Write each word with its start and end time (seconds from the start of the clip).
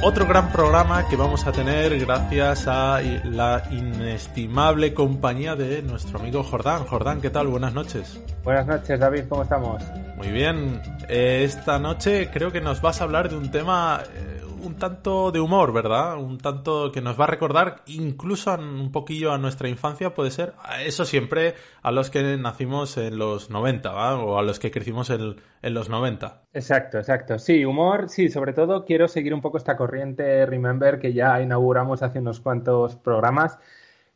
Otro 0.00 0.26
gran 0.28 0.52
programa 0.52 1.08
que 1.08 1.16
vamos 1.16 1.44
a 1.48 1.50
tener 1.50 1.98
gracias 1.98 2.68
a 2.68 3.00
la 3.24 3.64
inestimable 3.68 4.94
compañía 4.94 5.56
de 5.56 5.82
nuestro 5.82 6.20
amigo 6.20 6.44
Jordán. 6.44 6.84
Jordán, 6.84 7.20
¿qué 7.20 7.30
tal? 7.30 7.48
Buenas 7.48 7.74
noches. 7.74 8.20
Buenas 8.44 8.64
noches, 8.64 9.00
David, 9.00 9.24
¿cómo 9.28 9.42
estamos? 9.42 9.82
Muy 10.16 10.28
bien. 10.28 10.80
Eh, 11.08 11.42
esta 11.44 11.80
noche 11.80 12.30
creo 12.32 12.52
que 12.52 12.60
nos 12.60 12.80
vas 12.80 13.00
a 13.00 13.04
hablar 13.04 13.28
de 13.28 13.36
un 13.36 13.50
tema 13.50 14.02
eh, 14.14 14.37
un 14.62 14.76
tanto 14.76 15.30
de 15.30 15.40
humor, 15.40 15.72
¿verdad? 15.72 16.18
Un 16.18 16.38
tanto 16.38 16.90
que 16.92 17.00
nos 17.00 17.18
va 17.18 17.24
a 17.24 17.28
recordar 17.28 17.82
incluso 17.86 18.54
un 18.54 18.90
poquillo 18.92 19.32
a 19.32 19.38
nuestra 19.38 19.68
infancia, 19.68 20.14
puede 20.14 20.30
ser. 20.30 20.54
Eso 20.84 21.04
siempre 21.04 21.54
a 21.82 21.90
los 21.90 22.10
que 22.10 22.36
nacimos 22.36 22.96
en 22.96 23.18
los 23.18 23.50
90, 23.50 23.92
¿va? 23.92 24.18
O 24.22 24.38
a 24.38 24.42
los 24.42 24.58
que 24.58 24.70
crecimos 24.70 25.10
en, 25.10 25.36
en 25.62 25.74
los 25.74 25.88
90. 25.88 26.42
Exacto, 26.52 26.98
exacto. 26.98 27.38
Sí, 27.38 27.64
humor, 27.64 28.08
sí, 28.08 28.28
sobre 28.28 28.52
todo 28.52 28.84
quiero 28.84 29.08
seguir 29.08 29.34
un 29.34 29.40
poco 29.40 29.58
esta 29.58 29.76
corriente 29.76 30.46
Remember 30.46 30.98
que 30.98 31.12
ya 31.12 31.40
inauguramos 31.40 32.02
hace 32.02 32.18
unos 32.18 32.40
cuantos 32.40 32.96
programas 32.96 33.58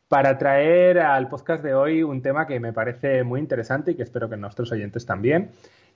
para 0.07 0.37
traer 0.37 0.99
al 0.99 1.27
podcast 1.27 1.63
de 1.63 1.73
hoy 1.73 2.03
un 2.03 2.21
tema 2.21 2.45
que 2.45 2.59
me 2.59 2.71
parece 2.71 3.23
muy 3.23 3.39
interesante 3.39 3.91
y 3.91 3.95
que 3.95 4.03
espero 4.03 4.29
que 4.29 4.37
nuestros 4.37 4.71
oyentes 4.71 5.05
también, 5.05 5.49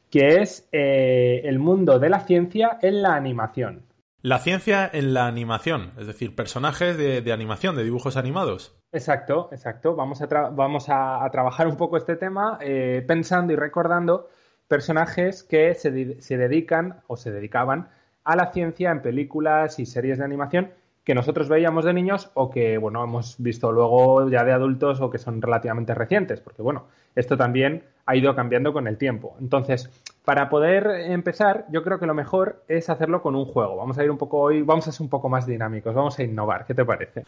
que 0.09 0.41
es 0.41 0.67
eh, 0.71 1.41
el 1.43 1.59
mundo 1.59 1.99
de 1.99 2.09
la 2.09 2.21
ciencia 2.21 2.79
en 2.81 3.01
la 3.01 3.15
animación. 3.15 3.86
La 4.21 4.39
ciencia 4.39 4.89
en 4.91 5.13
la 5.13 5.27
animación, 5.27 5.91
es 5.99 6.07
decir, 6.07 6.35
personajes 6.35 6.97
de, 6.97 7.31
animación, 7.31 7.75
de 7.75 7.83
dibujos 7.83 8.17
animados. 8.17 8.75
Exacto, 8.91 9.49
exacto. 9.51 9.95
Vamos 9.95 10.21
a, 10.21 10.25
vamos 10.49 10.85
a, 10.89 11.29
trabajar 11.31 11.67
un 11.67 11.77
poco 11.77 11.97
este 11.97 12.15
tema 12.15 12.57
eh, 12.61 13.03
pensando 13.07 13.53
y 13.53 13.55
recordando 13.55 14.29
personajes 14.67 15.43
que 15.43 15.75
se, 15.75 16.21
se 16.21 16.37
dedican 16.37 17.01
o 17.07 17.15
se 17.15 17.31
dedicaban 17.31 17.89
a 18.23 18.35
la 18.35 18.51
ciencia 18.51 18.91
en 18.91 19.01
películas 19.01 19.79
y 19.79 19.85
series 19.85 20.17
de 20.17 20.25
animación 20.25 20.71
que 21.07 21.15
nosotros 21.15 21.47
veíamos 21.47 21.85
de 21.85 21.93
niños 21.93 22.31
o 22.33 22.49
que, 22.49 22.77
bueno, 22.77 23.01
hemos 23.01 23.41
visto 23.41 23.71
luego 23.71 24.29
ya 24.29 24.43
de 24.43 24.51
adultos 24.51 24.99
o 24.99 25.09
que 25.09 25.17
son 25.17 25.41
relativamente 25.41 25.95
recientes, 25.95 26.41
porque, 26.41 26.61
bueno, 26.61 26.87
esto 27.15 27.37
también 27.37 27.85
ha 28.07 28.15
ido 28.15 28.33
cambiando 28.33 28.73
con 28.73 28.87
el 28.87 28.97
tiempo. 28.97 29.35
Entonces, 29.39 29.89
para 30.23 30.49
poder 30.49 30.87
empezar, 31.11 31.65
yo 31.69 31.83
creo 31.83 31.99
que 31.99 32.05
lo 32.05 32.13
mejor 32.13 32.63
es 32.67 32.89
hacerlo 32.89 33.21
con 33.21 33.35
un 33.35 33.45
juego. 33.45 33.75
Vamos 33.75 33.97
a 33.97 34.03
ir 34.03 34.09
un 34.09 34.17
poco 34.17 34.39
hoy, 34.39 34.61
vamos 34.61 34.87
a 34.87 34.91
ser 34.91 35.03
un 35.03 35.09
poco 35.09 35.29
más 35.29 35.45
dinámicos, 35.45 35.93
vamos 35.93 36.17
a 36.17 36.23
innovar. 36.23 36.65
¿Qué 36.65 36.73
te 36.73 36.85
parece? 36.85 37.25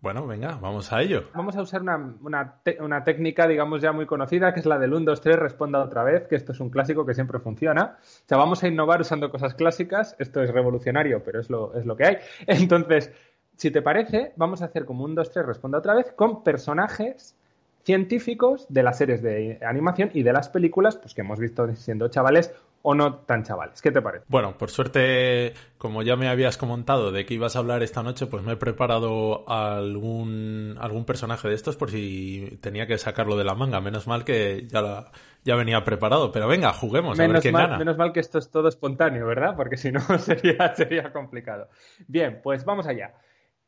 Bueno, 0.00 0.26
venga, 0.26 0.58
vamos 0.60 0.92
a 0.92 1.02
ello. 1.02 1.24
Vamos 1.34 1.56
a 1.56 1.62
usar 1.62 1.82
una, 1.82 2.14
una, 2.20 3.04
técnica, 3.04 3.46
digamos, 3.46 3.80
ya 3.80 3.92
muy 3.92 4.06
conocida, 4.06 4.52
que 4.52 4.60
es 4.60 4.66
la 4.66 4.78
del 4.78 4.92
1, 4.92 5.04
2, 5.04 5.20
3, 5.20 5.36
responda 5.36 5.82
otra 5.82 6.04
vez, 6.04 6.26
que 6.26 6.36
esto 6.36 6.52
es 6.52 6.60
un 6.60 6.70
clásico 6.70 7.04
que 7.04 7.14
siempre 7.14 7.38
funciona. 7.38 7.96
O 8.00 8.28
sea, 8.28 8.38
vamos 8.38 8.62
a 8.62 8.68
innovar 8.68 9.02
usando 9.02 9.30
cosas 9.30 9.54
clásicas. 9.54 10.16
Esto 10.18 10.42
es 10.42 10.50
revolucionario, 10.50 11.22
pero 11.22 11.40
es 11.40 11.48
lo, 11.50 11.74
es 11.74 11.86
lo 11.86 11.96
que 11.96 12.06
hay. 12.06 12.16
Entonces, 12.46 13.12
si 13.56 13.70
te 13.70 13.82
parece, 13.82 14.32
vamos 14.36 14.62
a 14.62 14.66
hacer 14.66 14.86
como 14.86 15.04
un 15.04 15.14
2, 15.14 15.30
3, 15.30 15.46
responda 15.46 15.78
otra 15.78 15.94
vez, 15.94 16.12
con 16.12 16.42
personajes 16.42 17.36
científicos 17.84 18.66
de 18.68 18.82
las 18.82 18.98
series 18.98 19.22
de 19.22 19.58
animación 19.66 20.10
y 20.14 20.22
de 20.22 20.32
las 20.32 20.48
películas, 20.48 20.96
pues 20.96 21.14
que 21.14 21.20
hemos 21.20 21.38
visto 21.38 21.72
siendo 21.76 22.08
chavales 22.08 22.52
o 22.86 22.94
no 22.94 23.14
tan 23.14 23.44
chavales. 23.44 23.80
¿Qué 23.80 23.90
te 23.90 24.02
parece? 24.02 24.26
Bueno, 24.28 24.58
por 24.58 24.70
suerte, 24.70 25.54
como 25.78 26.02
ya 26.02 26.16
me 26.16 26.28
habías 26.28 26.58
comentado 26.58 27.12
de 27.12 27.24
que 27.24 27.32
ibas 27.32 27.56
a 27.56 27.60
hablar 27.60 27.82
esta 27.82 28.02
noche, 28.02 28.26
pues 28.26 28.42
me 28.42 28.52
he 28.52 28.56
preparado 28.56 29.48
algún, 29.48 30.76
algún 30.78 31.06
personaje 31.06 31.48
de 31.48 31.54
estos 31.54 31.76
por 31.76 31.90
si 31.90 32.58
tenía 32.60 32.86
que 32.86 32.98
sacarlo 32.98 33.38
de 33.38 33.44
la 33.44 33.54
manga. 33.54 33.80
Menos 33.80 34.06
mal 34.06 34.22
que 34.22 34.66
ya, 34.66 35.10
ya 35.44 35.56
venía 35.56 35.82
preparado. 35.82 36.30
Pero 36.30 36.46
venga, 36.46 36.74
juguemos, 36.74 37.16
menos 37.16 37.30
a 37.30 37.32
ver 37.32 37.42
quién 37.42 37.54
mal, 37.54 37.62
gana. 37.68 37.78
Menos 37.78 37.96
mal 37.96 38.12
que 38.12 38.20
esto 38.20 38.38
es 38.38 38.50
todo 38.50 38.68
espontáneo, 38.68 39.26
¿verdad? 39.26 39.56
Porque 39.56 39.78
si 39.78 39.90
no 39.90 40.00
sería, 40.18 40.74
sería 40.74 41.10
complicado. 41.10 41.68
Bien, 42.06 42.40
pues 42.42 42.66
vamos 42.66 42.86
allá. 42.86 43.14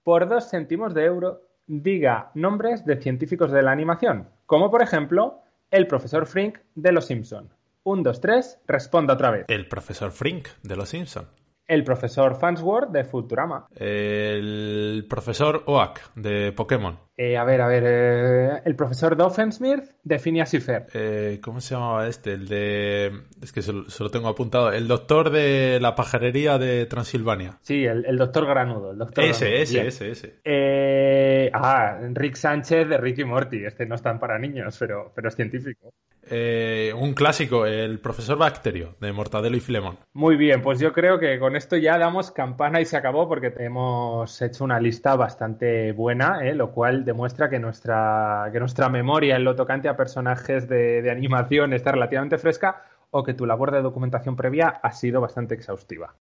Por 0.02 0.28
dos 0.28 0.50
céntimos 0.50 0.92
de 0.92 1.06
euro 1.06 1.40
diga 1.66 2.30
nombres 2.34 2.84
de 2.84 3.00
científicos 3.00 3.50
de 3.50 3.62
la 3.62 3.72
animación, 3.72 4.28
como 4.46 4.70
por 4.70 4.82
ejemplo 4.82 5.40
el 5.70 5.86
profesor 5.86 6.26
Frink 6.26 6.58
de 6.74 6.92
Los 6.92 7.06
Simpson. 7.06 7.50
Un, 7.82 8.02
dos, 8.02 8.20
tres, 8.20 8.58
responda 8.66 9.14
otra 9.14 9.30
vez. 9.30 9.44
El 9.48 9.68
profesor 9.68 10.10
Frink 10.10 10.48
de 10.62 10.76
Los 10.76 10.88
Simpson. 10.90 11.26
El 11.68 11.82
profesor 11.82 12.38
Fansworth 12.38 12.90
de 12.90 13.04
Futurama. 13.04 13.66
El 13.74 15.04
profesor 15.08 15.64
Oak 15.66 16.00
de 16.14 16.52
Pokémon. 16.52 16.98
Eh, 17.18 17.36
a 17.36 17.44
ver, 17.44 17.62
a 17.62 17.66
ver. 17.66 17.84
Eh, 17.86 18.62
el 18.66 18.76
profesor 18.76 19.16
Doffensmith 19.16 19.84
de 20.04 20.18
Phineas 20.18 20.52
y 20.52 20.58
eh, 20.92 21.40
¿Cómo 21.42 21.60
se 21.60 21.74
llamaba 21.74 22.06
este? 22.06 22.34
El 22.34 22.46
de. 22.46 23.22
Es 23.42 23.52
que 23.52 23.62
se 23.62 23.72
lo, 23.72 24.10
tengo 24.10 24.28
apuntado. 24.28 24.70
El 24.70 24.86
doctor 24.86 25.30
de 25.30 25.78
la 25.80 25.94
pajarería 25.94 26.58
de 26.58 26.84
Transilvania. 26.84 27.58
Sí, 27.62 27.84
el, 27.84 28.16
doctor 28.18 28.46
Granudo. 28.46 28.92
El 28.92 28.98
doctor 28.98 29.24
ese, 29.24 29.62
ese, 29.62 29.86
ese, 29.86 30.10
ese, 30.10 31.50
ah, 31.54 31.98
Rick 32.12 32.36
Sánchez 32.36 32.86
de 32.86 32.98
Ricky 32.98 33.24
Morty. 33.24 33.64
Este 33.64 33.86
no 33.86 33.94
es 33.94 34.02
tan 34.02 34.20
para 34.20 34.38
niños, 34.38 34.76
pero, 34.78 35.10
pero 35.14 35.28
es 35.28 35.34
científico. 35.34 35.94
Eh, 36.28 36.92
un 36.96 37.14
clásico, 37.14 37.66
el 37.66 38.00
profesor 38.00 38.36
Bacterio, 38.36 38.96
de 39.00 39.12
Mortadelo 39.12 39.56
y 39.56 39.60
Filemón. 39.60 39.98
Muy 40.12 40.36
bien, 40.36 40.60
pues 40.60 40.80
yo 40.80 40.92
creo 40.92 41.20
que 41.20 41.38
con 41.38 41.54
esto 41.54 41.76
ya 41.76 41.98
damos 41.98 42.32
campana 42.32 42.80
y 42.80 42.84
se 42.84 42.96
acabó 42.96 43.28
porque 43.28 43.52
hemos 43.58 44.42
hecho 44.42 44.64
una 44.64 44.80
lista 44.80 45.14
bastante 45.14 45.92
buena, 45.92 46.40
¿eh? 46.42 46.54
lo 46.54 46.72
cual 46.72 47.04
demuestra 47.04 47.48
que 47.48 47.60
nuestra, 47.60 48.48
que 48.52 48.58
nuestra 48.58 48.88
memoria 48.88 49.36
en 49.36 49.44
lo 49.44 49.54
tocante 49.54 49.88
a 49.88 49.96
personajes 49.96 50.68
de, 50.68 51.00
de 51.02 51.10
animación 51.10 51.72
está 51.72 51.92
relativamente 51.92 52.38
fresca 52.38 52.82
o 53.10 53.22
que 53.22 53.34
tu 53.34 53.46
labor 53.46 53.70
de 53.70 53.82
documentación 53.82 54.34
previa 54.34 54.68
ha 54.68 54.92
sido 54.92 55.20
bastante 55.20 55.54
exhaustiva. 55.54 56.16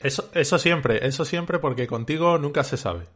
Eso, 0.00 0.30
eso 0.32 0.58
siempre, 0.58 1.06
eso 1.06 1.24
siempre 1.24 1.58
porque 1.58 1.86
contigo 1.86 2.38
nunca 2.38 2.62
se 2.64 2.76
sabe. 2.76 3.06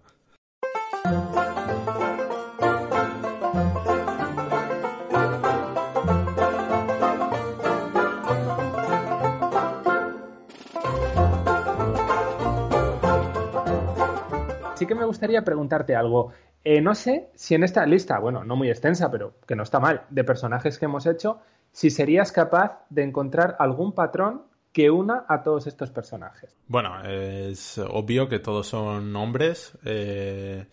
Que 14.92 15.00
me 15.00 15.06
gustaría 15.06 15.42
preguntarte 15.42 15.97
algo. 15.97 16.32
Eh, 16.64 16.80
no 16.80 16.94
sé 16.94 17.30
si 17.34 17.54
en 17.54 17.64
esta 17.64 17.84
lista, 17.86 18.19
bueno, 18.19 18.44
no 18.44 18.56
muy 18.56 18.70
extensa, 18.70 19.10
pero 19.10 19.34
que 19.47 19.56
no 19.56 19.62
está 19.62 19.80
mal, 19.80 20.03
de 20.10 20.25
personajes 20.25 20.78
que 20.78 20.84
hemos 20.84 21.06
hecho, 21.06 21.41
si 21.72 21.91
serías 21.91 22.32
capaz 22.32 22.84
de 22.91 23.02
encontrar 23.02 23.56
algún 23.58 23.92
patrón 23.92 24.42
que 24.72 24.91
una 24.91 25.25
a 25.28 25.42
todos 25.42 25.66
estos 25.66 25.91
personajes. 25.91 26.56
Bueno, 26.69 27.02
es 27.04 27.78
obvio 27.78 28.28
que 28.28 28.38
todos 28.38 28.66
son 28.69 29.14
hombres. 29.16 29.76
Eh, 29.84 30.66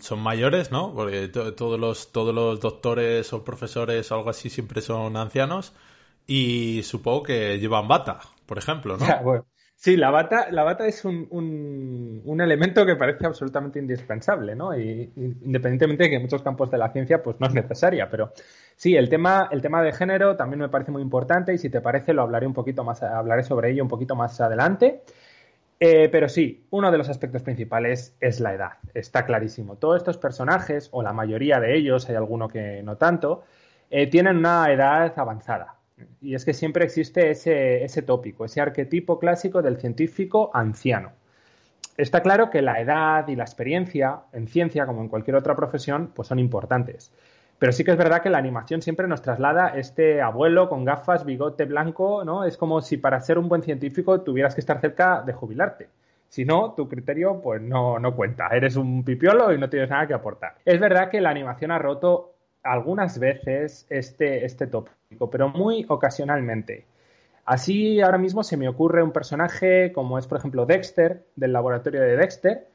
son 0.00 0.20
mayores, 0.20 0.70
¿no? 0.70 0.92
Porque 0.94 1.28
todos 1.28 1.78
los, 1.78 2.12
todos 2.12 2.34
los 2.34 2.60
doctores 2.60 3.32
o 3.32 3.44
profesores 3.44 4.10
o 4.10 4.16
algo 4.16 4.30
así 4.30 4.50
siempre 4.50 4.80
son 4.80 5.16
ancianos. 5.16 5.72
Y 6.26 6.82
supongo 6.84 7.24
que 7.24 7.58
llevan 7.58 7.88
bata, 7.88 8.20
por 8.46 8.58
ejemplo, 8.58 8.96
¿no? 8.96 9.06
bueno, 9.22 9.46
Sí, 9.82 9.96
la 9.96 10.10
bata, 10.10 10.48
la 10.50 10.62
bata 10.62 10.86
es 10.86 11.06
un, 11.06 11.26
un, 12.26 12.40
elemento 12.42 12.84
que 12.84 12.96
parece 12.96 13.24
absolutamente 13.26 13.78
indispensable, 13.78 14.54
¿no? 14.54 14.78
Y, 14.78 15.10
independientemente 15.16 16.04
de 16.04 16.10
que 16.10 16.16
en 16.16 16.22
muchos 16.22 16.42
campos 16.42 16.70
de 16.70 16.76
la 16.76 16.92
ciencia 16.92 17.22
pues 17.22 17.40
no 17.40 17.46
es 17.46 17.54
necesaria, 17.54 18.10
pero 18.10 18.30
sí, 18.76 18.94
el 18.94 19.08
tema, 19.08 19.48
el 19.50 19.62
tema 19.62 19.82
de 19.82 19.92
género 19.92 20.36
también 20.36 20.60
me 20.60 20.68
parece 20.68 20.90
muy 20.90 21.00
importante 21.00 21.54
y 21.54 21.58
si 21.58 21.70
te 21.70 21.80
parece 21.80 22.12
lo 22.12 22.20
hablaré 22.20 22.46
un 22.46 22.52
poquito 22.52 22.84
más, 22.84 23.02
hablaré 23.02 23.42
sobre 23.42 23.70
ello 23.70 23.82
un 23.82 23.88
poquito 23.88 24.14
más 24.14 24.38
adelante. 24.42 25.02
Eh, 25.80 26.10
pero 26.10 26.28
sí, 26.28 26.66
uno 26.70 26.90
de 26.90 26.98
los 26.98 27.08
aspectos 27.08 27.42
principales 27.42 28.14
es 28.20 28.38
la 28.40 28.52
edad, 28.52 28.72
está 28.92 29.24
clarísimo. 29.24 29.76
Todos 29.76 29.96
estos 29.96 30.18
personajes, 30.18 30.90
o 30.92 31.02
la 31.02 31.14
mayoría 31.14 31.58
de 31.58 31.74
ellos, 31.74 32.06
hay 32.10 32.16
alguno 32.16 32.48
que 32.48 32.82
no 32.82 32.98
tanto, 32.98 33.44
eh, 33.88 34.08
tienen 34.10 34.36
una 34.36 34.70
edad 34.70 35.14
avanzada. 35.16 35.79
Y 36.20 36.34
es 36.34 36.44
que 36.44 36.54
siempre 36.54 36.84
existe 36.84 37.30
ese, 37.30 37.84
ese 37.84 38.02
tópico, 38.02 38.44
ese 38.44 38.60
arquetipo 38.60 39.18
clásico 39.18 39.62
del 39.62 39.78
científico 39.78 40.50
anciano. 40.54 41.12
Está 41.96 42.22
claro 42.22 42.50
que 42.50 42.62
la 42.62 42.80
edad 42.80 43.28
y 43.28 43.36
la 43.36 43.44
experiencia 43.44 44.20
en 44.32 44.48
ciencia, 44.48 44.86
como 44.86 45.02
en 45.02 45.08
cualquier 45.08 45.36
otra 45.36 45.54
profesión, 45.54 46.12
pues 46.14 46.28
son 46.28 46.38
importantes. 46.38 47.12
Pero 47.58 47.72
sí 47.72 47.84
que 47.84 47.90
es 47.90 47.98
verdad 47.98 48.22
que 48.22 48.30
la 48.30 48.38
animación 48.38 48.80
siempre 48.80 49.06
nos 49.06 49.20
traslada 49.20 49.68
este 49.76 50.22
abuelo 50.22 50.70
con 50.70 50.86
gafas, 50.86 51.26
bigote 51.26 51.66
blanco, 51.66 52.24
¿no? 52.24 52.44
Es 52.44 52.56
como 52.56 52.80
si 52.80 52.96
para 52.96 53.20
ser 53.20 53.36
un 53.36 53.50
buen 53.50 53.62
científico 53.62 54.22
tuvieras 54.22 54.54
que 54.54 54.62
estar 54.62 54.80
cerca 54.80 55.20
de 55.20 55.34
jubilarte. 55.34 55.90
Si 56.30 56.46
no, 56.46 56.72
tu 56.72 56.88
criterio 56.88 57.42
pues 57.42 57.60
no, 57.60 57.98
no 57.98 58.16
cuenta. 58.16 58.46
Eres 58.46 58.76
un 58.76 59.04
pipiolo 59.04 59.52
y 59.52 59.58
no 59.58 59.68
tienes 59.68 59.90
nada 59.90 60.06
que 60.06 60.14
aportar. 60.14 60.54
Es 60.64 60.80
verdad 60.80 61.10
que 61.10 61.20
la 61.20 61.28
animación 61.28 61.70
ha 61.70 61.78
roto 61.78 62.32
algunas 62.62 63.18
veces 63.18 63.86
este, 63.90 64.46
este 64.46 64.66
pero 65.30 65.48
muy 65.48 65.84
ocasionalmente. 65.88 66.86
Así 67.44 68.00
ahora 68.00 68.18
mismo 68.18 68.44
se 68.44 68.56
me 68.56 68.68
ocurre 68.68 69.02
un 69.02 69.12
personaje 69.12 69.92
como 69.92 70.18
es, 70.18 70.26
por 70.26 70.38
ejemplo, 70.38 70.66
Dexter, 70.66 71.24
del 71.36 71.52
laboratorio 71.52 72.00
de 72.00 72.16
Dexter, 72.16 72.68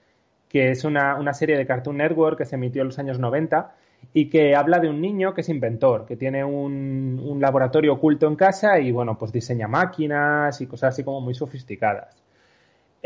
que 0.49 0.71
es 0.71 0.83
una, 0.83 1.15
una, 1.15 1.33
serie 1.33 1.57
de 1.57 1.65
Cartoon 1.65 1.97
Network 1.97 2.37
que 2.37 2.45
se 2.45 2.55
emitió 2.55 2.81
en 2.81 2.87
los 2.87 2.99
años 2.99 3.19
90 3.19 3.75
y 4.13 4.29
que 4.29 4.55
habla 4.55 4.79
de 4.79 4.89
un 4.89 5.01
niño 5.01 5.33
que 5.33 5.41
es 5.41 5.49
inventor, 5.49 6.05
que 6.05 6.17
tiene 6.17 6.43
un, 6.43 7.21
un 7.23 7.39
laboratorio 7.39 7.93
oculto 7.93 8.27
en 8.27 8.35
casa 8.35 8.79
y, 8.79 8.91
bueno, 8.91 9.17
pues 9.17 9.31
diseña 9.31 9.67
máquinas 9.67 10.59
y 10.61 10.67
cosas 10.67 10.93
así 10.93 11.03
como 11.03 11.21
muy 11.21 11.33
sofisticadas. 11.33 12.25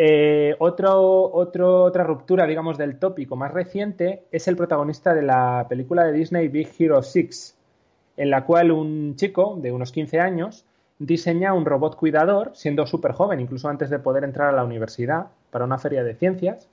Eh, 0.01 0.55
otra 0.59 2.03
ruptura, 2.05 2.47
digamos, 2.47 2.77
del 2.77 2.97
tópico 2.99 3.35
más 3.35 3.51
reciente 3.51 4.23
es 4.31 4.47
el 4.47 4.55
protagonista 4.55 5.13
de 5.13 5.23
la 5.23 5.65
película 5.67 6.05
de 6.05 6.13
Disney 6.13 6.47
Big 6.47 6.69
Hero 6.79 7.03
6, 7.03 7.58
en 8.19 8.29
la 8.29 8.43
cual 8.43 8.71
un 8.71 9.15
chico 9.15 9.57
de 9.61 9.71
unos 9.71 9.93
15 9.93 10.19
años 10.19 10.65
diseña 10.99 11.53
un 11.53 11.65
robot 11.65 11.95
cuidador, 11.95 12.51
siendo 12.53 12.85
súper 12.85 13.13
joven, 13.13 13.39
incluso 13.39 13.69
antes 13.69 13.89
de 13.89 13.97
poder 13.97 14.25
entrar 14.25 14.49
a 14.49 14.51
la 14.57 14.65
universidad 14.65 15.27
para 15.51 15.63
una 15.63 15.77
feria 15.77 16.03
de 16.03 16.15
ciencias, 16.15 16.67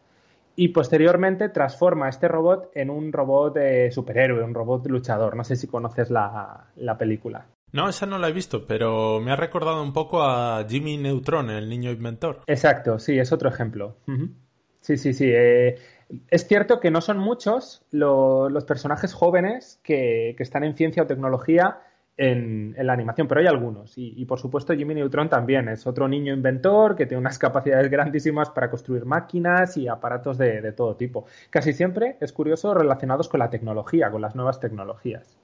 y 0.56 0.68
posteriormente 0.68 1.48
transforma 1.48 2.08
este 2.08 2.26
robot 2.26 2.72
en 2.74 2.90
un 2.90 3.12
robot 3.12 3.56
superhéroe, 3.92 4.42
un 4.42 4.54
robot 4.54 4.86
luchador. 4.88 5.36
No 5.36 5.44
sé 5.44 5.54
si 5.54 5.68
conoces 5.68 6.10
la, 6.10 6.64
la 6.74 6.98
película. 6.98 7.46
No, 7.70 7.88
esa 7.88 8.06
no 8.06 8.18
la 8.18 8.28
he 8.28 8.32
visto, 8.32 8.66
pero 8.66 9.20
me 9.20 9.30
ha 9.30 9.36
recordado 9.36 9.80
un 9.80 9.92
poco 9.92 10.22
a 10.24 10.66
Jimmy 10.68 10.96
Neutron, 10.96 11.50
el 11.50 11.68
niño 11.68 11.92
inventor. 11.92 12.40
Exacto, 12.48 12.98
sí, 12.98 13.16
es 13.18 13.30
otro 13.30 13.48
ejemplo. 13.50 13.96
Sí, 14.80 14.96
sí, 14.96 15.12
sí. 15.12 15.30
Eh, 15.32 15.76
es 16.30 16.46
cierto 16.46 16.80
que 16.80 16.90
no 16.90 17.00
son 17.00 17.18
muchos 17.18 17.84
los 17.90 18.64
personajes 18.64 19.12
jóvenes 19.12 19.80
que, 19.82 20.36
están 20.38 20.64
en 20.64 20.76
ciencia 20.76 21.02
o 21.02 21.06
tecnología 21.06 21.80
en, 22.16 22.74
la 22.78 22.92
animación, 22.92 23.26
pero 23.26 23.40
hay 23.40 23.46
algunos. 23.46 23.94
Y, 23.96 24.24
por 24.24 24.38
supuesto 24.38 24.74
Jimmy 24.74 24.94
Neutron 24.94 25.28
también 25.28 25.68
es 25.68 25.86
otro 25.86 26.08
niño 26.08 26.32
inventor 26.32 26.96
que 26.96 27.06
tiene 27.06 27.20
unas 27.20 27.38
capacidades 27.40 27.90
grandísimas 27.90 28.50
para 28.50 28.70
construir 28.70 29.04
máquinas 29.04 29.76
y 29.76 29.88
aparatos 29.88 30.38
de, 30.38 30.72
todo 30.72 30.96
tipo. 30.96 31.26
Casi 31.50 31.72
siempre, 31.72 32.16
es 32.20 32.32
curioso, 32.32 32.72
relacionados 32.74 33.28
con 33.28 33.40
la 33.40 33.50
tecnología, 33.50 34.10
con 34.10 34.22
las 34.22 34.36
nuevas 34.36 34.60
tecnologías. 34.60 35.36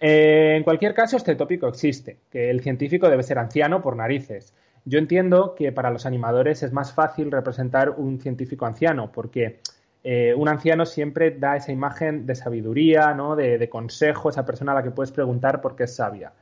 Eh, 0.00 0.56
en 0.56 0.64
cualquier 0.64 0.94
caso, 0.94 1.16
este 1.16 1.34
tópico 1.34 1.68
existe, 1.68 2.18
que 2.30 2.50
el 2.50 2.60
científico 2.60 3.08
debe 3.08 3.22
ser 3.22 3.38
anciano 3.38 3.80
por 3.80 3.96
narices. 3.96 4.54
Yo 4.84 4.98
entiendo 4.98 5.54
que 5.54 5.72
para 5.72 5.90
los 5.90 6.04
animadores 6.04 6.62
es 6.62 6.72
más 6.72 6.92
fácil 6.92 7.32
representar 7.32 7.90
un 7.90 8.20
científico 8.20 8.66
anciano, 8.66 9.10
porque 9.10 9.60
eh, 10.02 10.34
un 10.36 10.48
anciano 10.48 10.84
siempre 10.84 11.30
da 11.30 11.56
esa 11.56 11.72
imagen 11.72 12.26
de 12.26 12.34
sabiduría, 12.34 13.14
¿no? 13.14 13.34
de, 13.34 13.68
consejo, 13.70 14.28
esa 14.28 14.44
persona 14.44 14.72
a 14.72 14.74
la 14.74 14.82
que 14.82 14.90
puedes 14.90 15.10
preguntar 15.10 15.62
por 15.62 15.74
qué 15.74 15.84
es 15.84 15.96
sabia. 15.96 16.32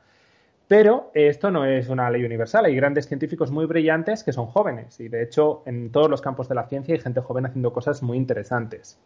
Pero 0.67 1.11
esto 1.13 1.51
no 1.51 1.65
es 1.65 1.87
una 1.87 2.09
ley 2.09 2.25
universal. 2.25 2.65
Hay 2.65 2.75
grandes 2.75 3.07
científicos 3.07 3.51
muy 3.51 3.65
brillantes 3.65 4.23
que 4.23 4.33
son 4.33 4.47
jóvenes 4.47 4.99
y, 4.99 5.07
de 5.07 5.23
hecho, 5.23 5.63
en 5.65 5.91
todos 5.91 6.09
los 6.09 6.21
campos 6.21 6.49
de 6.49 6.55
la 6.55 6.67
ciencia 6.67 6.93
hay 6.93 7.01
gente 7.01 7.21
joven 7.21 7.45
haciendo 7.45 7.71
cosas 7.71 8.03
muy 8.03 8.17
interesantes. 8.17 8.99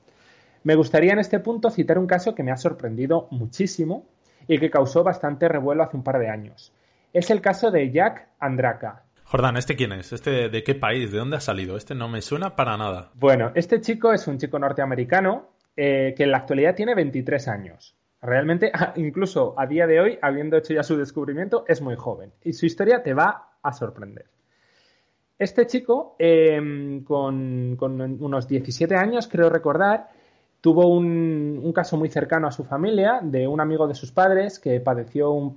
Me 0.64 0.76
gustaría 0.76 1.14
en 1.14 1.20
este 1.20 1.40
punto 1.40 1.70
citar 1.70 2.00
un 2.00 2.08
caso 2.08 2.34
que 2.34 2.44
me 2.44 2.52
ha 2.52 2.58
sorprendido 2.58 3.28
muchísimo 3.32 4.06
y 4.48 4.58
que 4.58 4.72
causó 4.72 5.04
bastante 5.04 5.48
revuelo 5.48 5.84
hace 5.84 5.98
un 5.98 6.04
par 6.04 6.20
de 6.20 6.30
años. 6.30 6.74
Es 7.14 7.30
el 7.30 7.42
caso 7.42 7.70
de 7.70 7.92
Jack 7.92 8.28
Andraka. 8.40 9.04
Jordán, 9.30 9.58
¿este 9.58 9.76
quién 9.76 9.92
es? 9.92 10.14
¿Este 10.14 10.48
de 10.48 10.64
qué 10.64 10.74
país? 10.74 11.12
¿De 11.12 11.18
dónde 11.18 11.36
ha 11.36 11.42
salido? 11.42 11.76
Este 11.76 11.94
no 11.94 12.08
me 12.08 12.22
suena 12.22 12.56
para 12.56 12.78
nada. 12.78 13.12
Bueno, 13.16 13.52
este 13.56 13.82
chico 13.82 14.14
es 14.14 14.26
un 14.28 14.38
chico 14.38 14.58
norteamericano 14.58 15.50
eh, 15.76 16.14
que 16.16 16.24
en 16.24 16.32
la 16.32 16.38
actualidad 16.38 16.76
tiene 16.76 16.96
23 16.96 17.48
años. 17.50 17.96
Realmente, 18.22 18.72
incluso 18.96 19.54
a 19.58 19.68
día 19.68 19.86
de 19.86 20.00
hoy, 20.00 20.20
habiendo 20.22 20.56
hecho 20.56 20.74
ya 20.74 20.84
su 20.84 20.96
descubrimiento, 20.96 21.66
es 21.68 21.82
muy 21.82 21.98
joven. 21.98 22.32
Y 22.44 22.54
su 22.54 22.66
historia 22.66 23.04
te 23.04 23.14
va 23.14 23.50
a 23.62 23.74
sorprender. 23.74 24.28
Este 25.38 25.68
chico, 25.68 26.16
em, 26.18 27.04
con, 27.04 27.76
con, 27.78 28.00
unos 28.00 28.48
17 28.48 28.96
años, 28.96 29.28
creo 29.28 29.50
recordar, 29.50 30.08
Tuvo 30.62 30.88
un, 30.88 31.72
caso 31.74 31.98
muy 31.98 32.10
cercano 32.10 32.48
a 32.48 32.52
su 32.52 32.64
familia 32.64 33.20
de 33.22 33.48
un 33.48 33.62
amigo 33.62 33.88
de 33.88 33.94
sus 33.94 34.12
padres 34.12 34.60
que 34.60 34.80
padeció 34.80 35.32
un, 35.32 35.54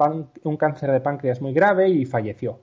cáncer 0.59 0.93
de 0.93 1.01
páncreas 1.01 1.41
muy 1.41 1.53
grave 1.55 1.89
y 1.89 2.05
falleció. 2.05 2.61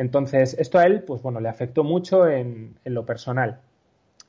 Entonces, 0.00 0.56
esto 0.58 0.78
a 0.78 0.86
él, 0.86 1.02
pues 1.02 1.22
bueno, 1.22 1.40
le 1.40 1.48
afectó 1.48 1.84
mucho 1.84 2.26
en, 2.26 2.74
lo 2.84 3.04
personal. 3.04 3.60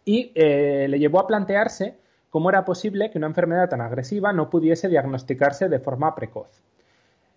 Y 0.03 0.31
eh, 0.35 0.87
le 0.89 0.99
llevó 0.99 1.19
a 1.19 1.27
plantearse 1.27 1.95
cómo 2.29 2.49
era 2.49 2.65
posible 2.65 3.09
que 3.09 3.17
una 3.17 3.27
enfermedad 3.27 3.69
tan 3.69 3.81
agresiva 3.81 4.33
no 4.33 4.49
pudiese 4.49 4.89
diagnosticarse 4.89 5.69
de 5.69 5.79
forma 5.79 6.13
precoz. 6.13 6.61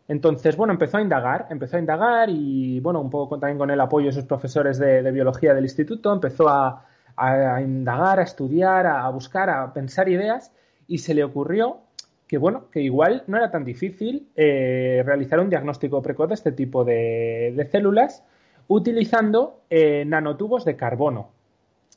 Entonces, 0.08 0.56
bueno, 0.56 0.72
empezó 0.72 0.96
a 0.96 1.02
indagar, 1.02 1.46
empezó 1.50 1.76
a 1.76 1.80
indagar 1.80 2.28
y, 2.28 2.80
bueno, 2.80 3.00
un 3.00 3.10
poco 3.10 3.38
también 3.38 3.58
con 3.58 3.70
el 3.70 3.80
apoyo 3.80 4.06
de 4.06 4.12
sus 4.12 4.24
profesores 4.24 4.78
de 4.78 5.10
biología 5.12 5.54
del 5.54 5.64
instituto, 5.64 6.12
empezó 6.12 6.48
a, 6.48 6.84
a, 7.16 7.60
indagar, 7.60 8.18
a 8.18 8.22
estudiar, 8.22 8.86
a, 8.86 9.08
buscar, 9.10 9.50
a 9.50 9.72
pensar 9.72 10.08
ideas 10.08 10.52
y 10.86 10.98
se 10.98 11.14
le 11.14 11.24
ocurrió 11.24 11.78
que 12.26 12.38
bueno, 12.38 12.70
que 12.70 12.80
igual 12.80 13.24
no 13.26 13.36
era 13.36 13.50
tan 13.50 13.64
difícil 13.64 14.28
eh, 14.36 15.02
realizar 15.04 15.40
un 15.40 15.50
diagnóstico 15.50 16.02
precoz 16.02 16.28
de 16.28 16.34
este 16.34 16.52
tipo 16.52 16.84
de, 16.84 17.68
células 17.70 18.24
utilizando 18.68 19.60
eh, 19.68 20.04
nanotubos 20.06 20.64
de 20.64 20.76
carbono, 20.76 21.30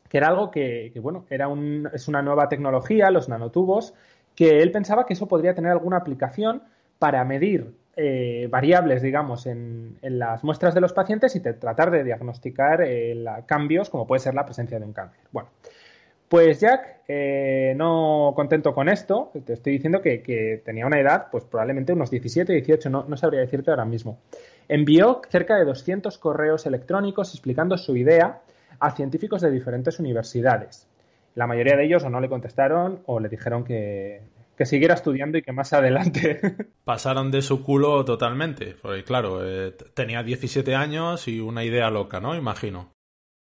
que 0.09 0.18
era 0.18 0.27
algo 0.27 0.51
que, 0.51 0.91
bueno, 1.01 1.25
era 1.29 1.47
un, 1.47 1.89
es 1.94 2.07
una 2.07 2.21
nueva 2.21 2.50
tecnología, 2.50 3.09
los 3.09 3.29
nanotubos, 3.29 3.94
que 4.35 4.62
él 4.62 4.71
pensaba 4.71 5.06
que 5.06 5.13
eso 5.13 5.27
podría 5.27 5.56
tener 5.56 5.71
alguna 5.71 5.97
aplicación 5.97 6.63
para 7.00 7.23
medir 7.23 7.73
eh, 7.95 8.47
variables, 8.51 9.01
digamos, 9.01 9.47
en, 9.47 9.97
las 10.01 10.44
muestras 10.44 10.75
de 10.75 10.81
los 10.81 10.94
pacientes 10.94 11.35
y 11.35 11.39
tratar 11.39 11.89
de 11.89 12.03
diagnosticar 12.03 12.81
eh, 12.83 13.25
cambios 13.47 13.89
como 13.89 14.06
puede 14.06 14.19
ser 14.19 14.35
la 14.35 14.45
presencia 14.45 14.77
de 14.77 14.85
un 14.85 14.94
cáncer. 14.94 15.21
Bueno, 15.31 15.50
pues 16.29 16.59
Jack, 16.59 17.01
eh, 17.07 17.74
no 17.75 18.33
contento 18.35 18.74
con 18.74 18.89
esto, 18.89 19.31
te 19.45 19.53
estoy 19.53 19.74
diciendo 19.74 20.01
que, 20.01 20.62
tenía 20.65 20.85
una 20.85 21.00
edad, 21.00 21.27
pues 21.31 21.45
probablemente 21.45 21.94
unos 21.94 22.12
17, 22.12 22.51
18, 22.53 22.89
no, 22.89 23.06
no 23.07 23.18
sabría 23.18 23.41
decirte 23.41 23.71
ahora 23.71 23.85
mismo. 23.85 24.19
Envió 24.68 25.21
cerca 25.29 25.56
de 25.56 25.65
200 25.65 26.18
correos 26.18 26.65
electrónicos 26.65 27.33
explicando 27.33 27.77
su 27.77 27.95
idea 27.95 28.41
a 28.79 28.91
científicos 28.91 29.41
de 29.41 29.51
diferentes 29.51 30.00
universidades. 30.00 30.88
La 31.35 31.47
mayoría 31.47 31.77
de 31.77 31.85
ellos 31.85 32.03
o 32.03 32.09
no 32.09 32.19
le 32.19 32.30
contestaron 32.30 33.01
o 33.06 33.19
le 33.19 33.30
dijeron 33.30 33.63
que 33.63 34.21
que 34.57 34.66
siguiera 34.66 34.95
estudiando 34.95 35.37
y 35.37 35.44
que 35.44 35.52
más 35.52 35.71
adelante. 35.71 36.42
Pasaron 36.83 37.30
de 37.30 37.42
su 37.44 37.63
culo 37.63 38.04
totalmente, 38.04 38.75
porque 38.81 39.04
claro, 39.04 39.47
eh, 39.47 39.71
tenía 39.94 40.23
17 40.23 40.75
años 40.75 41.28
y 41.28 41.40
una 41.40 41.63
idea 41.63 41.90
loca, 41.92 42.19
¿no? 42.19 42.35
Imagino. 42.35 42.96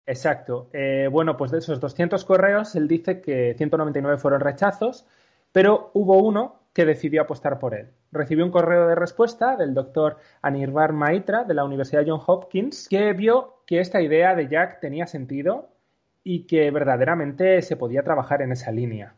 Exacto. 0.09 0.71
Eh, 0.73 1.07
bueno, 1.13 1.37
pues 1.37 1.51
de 1.51 1.59
esos 1.59 1.81
200 1.81 2.25
correos, 2.25 2.75
él 2.75 2.89
dice 2.89 3.21
que 3.21 3.55
199 3.59 4.17
fueron 4.17 4.41
rechazos, 4.41 5.07
pero 5.53 5.91
hubo 5.93 6.17
uno 6.17 6.61
que 6.73 6.87
decidió 6.87 7.21
apostar 7.21 7.59
por 7.59 7.75
él. 7.75 7.91
Recibió 8.11 8.47
un 8.47 8.51
correo 8.51 8.89
de 8.89 8.95
respuesta 8.95 9.55
del 9.57 9.75
doctor 9.75 10.17
Anirvar 10.41 10.95
Maitra 10.95 11.45
de 11.45 11.53
la 11.53 11.65
Universidad 11.65 12.05
John 12.07 12.23
Hopkins, 12.27 12.89
que 12.89 13.13
vio 13.13 13.59
que 13.67 13.81
esta 13.81 14.01
idea 14.01 14.35
de 14.35 14.49
Jack 14.49 14.81
tenía 14.81 15.07
sentido 15.07 15.69
y 16.25 16.45
que 16.47 16.71
verdaderamente 16.71 17.61
se 17.61 17.77
podía 17.77 18.03
trabajar 18.03 18.41
en 18.41 18.53
esa 18.53 18.73
línea. 18.73 19.13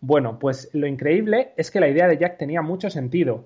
Bueno, 0.00 0.38
pues 0.38 0.70
lo 0.72 0.86
increíble 0.86 1.52
es 1.58 1.70
que 1.70 1.80
la 1.80 1.88
idea 1.88 2.08
de 2.08 2.16
Jack 2.16 2.38
tenía 2.38 2.62
mucho 2.62 2.88
sentido 2.88 3.44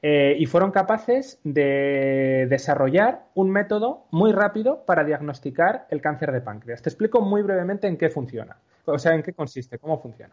eh, 0.00 0.36
y 0.38 0.46
fueron 0.46 0.70
capaces 0.70 1.40
de 1.42 2.46
desarrollar 2.48 3.24
un 3.34 3.50
método 3.50 4.06
muy 4.12 4.30
rápido 4.30 4.84
para 4.86 5.02
diagnosticar 5.02 5.86
el 5.90 6.00
cáncer 6.00 6.30
de 6.30 6.40
páncreas. 6.40 6.82
Te 6.82 6.88
explico 6.88 7.20
muy 7.20 7.42
brevemente 7.42 7.88
en 7.88 7.96
qué 7.96 8.08
funciona, 8.08 8.56
o 8.84 8.98
sea, 8.98 9.14
en 9.14 9.24
qué 9.24 9.32
consiste, 9.32 9.78
cómo 9.78 10.00
funciona. 10.00 10.32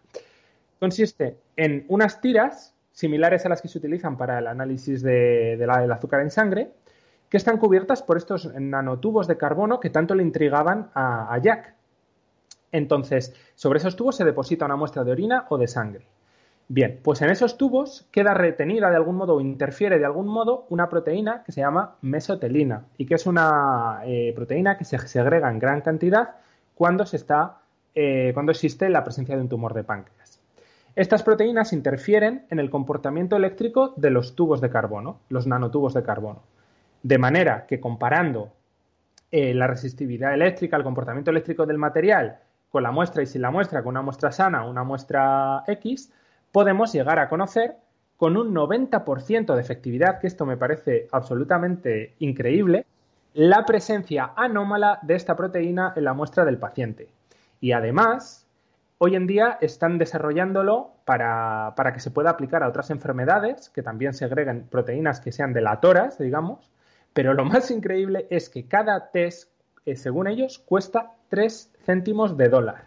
Consiste 0.79 1.37
en 1.55 1.85
unas 1.87 2.21
tiras 2.21 2.75
similares 2.91 3.45
a 3.45 3.49
las 3.49 3.61
que 3.61 3.67
se 3.67 3.79
utilizan 3.79 4.17
para 4.17 4.37
el 4.37 4.47
análisis 4.47 5.01
de, 5.01 5.57
del 5.57 5.91
azúcar 5.91 6.21
en 6.21 6.29
sangre, 6.29 6.71
que 7.29 7.37
están 7.37 7.57
cubiertas 7.57 8.03
por 8.03 8.17
estos 8.17 8.53
nanotubos 8.53 9.27
de 9.27 9.37
carbono 9.37 9.79
que 9.79 9.89
tanto 9.89 10.13
le 10.13 10.21
intrigaban 10.21 10.91
a 10.93 11.37
Jack. 11.41 11.73
Entonces, 12.71 13.33
sobre 13.55 13.79
esos 13.79 13.95
tubos 13.95 14.15
se 14.15 14.25
deposita 14.25 14.65
una 14.65 14.75
muestra 14.75 15.03
de 15.03 15.11
orina 15.11 15.45
o 15.49 15.57
de 15.57 15.67
sangre. 15.67 16.05
Bien, 16.67 16.99
pues 17.03 17.21
en 17.21 17.29
esos 17.29 17.57
tubos 17.57 18.07
queda 18.11 18.33
retenida 18.33 18.89
de 18.89 18.95
algún 18.95 19.17
modo 19.17 19.35
o 19.35 19.41
interfiere 19.41 19.99
de 19.99 20.05
algún 20.05 20.27
modo 20.27 20.65
una 20.69 20.89
proteína 20.89 21.43
que 21.43 21.51
se 21.51 21.61
llama 21.61 21.95
mesotelina 22.01 22.85
y 22.97 23.05
que 23.05 23.15
es 23.15 23.27
una 23.27 24.01
eh, 24.05 24.33
proteína 24.35 24.75
que 24.75 24.83
se 24.83 24.97
segrega 24.97 25.51
en 25.51 25.59
gran 25.59 25.81
cantidad 25.81 26.35
cuando, 26.73 27.05
se 27.05 27.17
está, 27.17 27.59
eh, 27.93 28.31
cuando 28.33 28.51
existe 28.51 28.89
la 28.89 29.03
presencia 29.03 29.35
de 29.35 29.41
un 29.41 29.49
tumor 29.49 29.75
de 29.75 29.83
páncreas. 29.83 30.41
Estas 30.95 31.21
proteínas 31.21 31.71
interfieren 31.71 32.45
en 32.49 32.57
el 32.57 32.71
comportamiento 32.71 33.35
eléctrico 33.35 33.93
de 33.95 34.09
los 34.09 34.35
tubos 34.35 34.59
de 34.59 34.69
carbono, 34.71 35.19
los 35.29 35.45
nanotubos 35.45 35.93
de 35.93 36.03
carbono. 36.03 36.41
De 37.03 37.19
manera 37.19 37.67
que 37.67 37.79
comparando 37.79 38.53
eh, 39.31 39.53
la 39.53 39.67
resistividad 39.67 40.33
eléctrica, 40.33 40.77
el 40.77 40.83
comportamiento 40.83 41.29
eléctrico 41.29 41.65
del 41.67 41.77
material 41.77 42.39
con 42.71 42.81
la 42.81 42.91
muestra 42.91 43.21
y 43.21 43.27
sin 43.27 43.41
la 43.41 43.51
muestra, 43.51 43.83
con 43.83 43.91
una 43.91 44.01
muestra 44.01 44.31
sana, 44.31 44.65
una 44.65 44.83
muestra 44.83 45.63
X, 45.67 46.11
podemos 46.55 46.93
llegar 46.93 47.19
a 47.19 47.27
conocer 47.27 47.75
con 48.15 48.37
un 48.37 48.55
90% 48.55 49.55
de 49.55 49.61
efectividad, 49.61 50.21
que 50.21 50.27
esto 50.27 50.45
me 50.45 50.55
parece 50.55 51.05
absolutamente 51.11 52.15
increíble, 52.19 52.85
la 53.33 53.65
presencia 53.65 54.31
anómala 54.37 54.99
de 55.01 55.15
esta 55.15 55.35
proteína 55.35 55.91
en 55.97 56.05
la 56.05 56.13
muestra 56.13 56.45
del 56.45 56.57
paciente. 56.57 57.09
Y 57.59 57.73
además, 57.73 58.47
hoy 58.99 59.17
en 59.17 59.27
día 59.27 59.57
están 59.59 59.97
desarrollándolo 59.97 60.93
para, 61.03 61.73
que 61.93 61.99
se 61.99 62.09
pueda 62.09 62.29
aplicar 62.29 62.63
a 62.63 62.69
otras 62.69 62.89
enfermedades, 62.89 63.69
que 63.69 63.83
también 63.83 64.13
segreguen 64.13 64.65
proteínas 64.69 65.19
que 65.19 65.33
sean 65.33 65.51
delatoras, 65.51 66.17
digamos, 66.19 66.71
pero 67.11 67.33
lo 67.33 67.43
más 67.43 67.69
increíble 67.69 68.27
es 68.29 68.49
que 68.49 68.65
cada 68.65 69.11
test, 69.11 69.51
eh, 69.85 69.97
según 69.97 70.27
ellos, 70.29 70.59
cuesta 70.59 71.11
3 71.27 71.73
céntimos 71.83 72.37
de 72.37 72.47
dólar. 72.47 72.85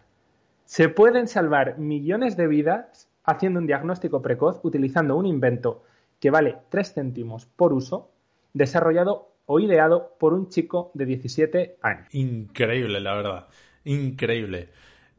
Se 0.65 0.89
pueden 0.89 1.29
salvar 1.29 1.77
millones 1.77 2.35
de 2.39 2.47
vidas 2.47 3.09
haciendo 3.29 3.61
un 3.61 3.67
diagnóstico 3.67 4.23
precoz 4.23 4.61
utilizando 4.63 5.17
un 5.17 5.27
invento 5.27 5.83
que 6.19 6.31
vale 6.31 6.57
3 6.71 6.95
céntimos 6.95 7.47
por 7.47 7.73
uso, 7.73 8.11
desarrollado 8.55 9.33
o 9.47 9.61
ideado 9.61 10.17
por 10.19 10.33
un 10.33 10.49
chico 10.49 10.91
de 10.95 11.07
17 11.07 11.77
años. 11.83 12.07
Increíble, 12.13 13.01
la 13.01 13.15
verdad. 13.15 13.49
Increíble. 13.85 14.71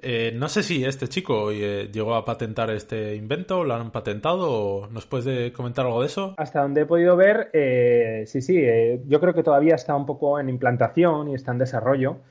Eh, 0.01 0.31
no 0.33 0.47
sé 0.47 0.63
si 0.63 0.85
este 0.85 1.07
chico 1.07 1.51
eh, 1.51 1.89
llegó 1.91 2.15
a 2.15 2.23
patentar 2.25 2.69
este 2.69 3.15
invento, 3.15 3.63
lo 3.63 3.75
han 3.75 3.91
patentado, 3.91 4.87
¿nos 4.91 5.05
puedes 5.05 5.51
comentar 5.51 5.85
algo 5.85 6.01
de 6.01 6.07
eso? 6.07 6.35
Hasta 6.37 6.61
donde 6.61 6.81
he 6.81 6.85
podido 6.85 7.17
ver, 7.17 7.49
eh, 7.53 8.23
sí, 8.25 8.41
sí, 8.41 8.63
yo 9.07 9.19
creo 9.19 9.33
que 9.33 9.43
todavía 9.43 9.75
está 9.75 9.95
un 9.95 10.05
poco 10.05 10.39
en 10.39 10.47
implantación 10.47 11.29
y 11.29 11.35
está 11.35 11.51
en 11.51 11.57
desarrollo, 11.57 12.21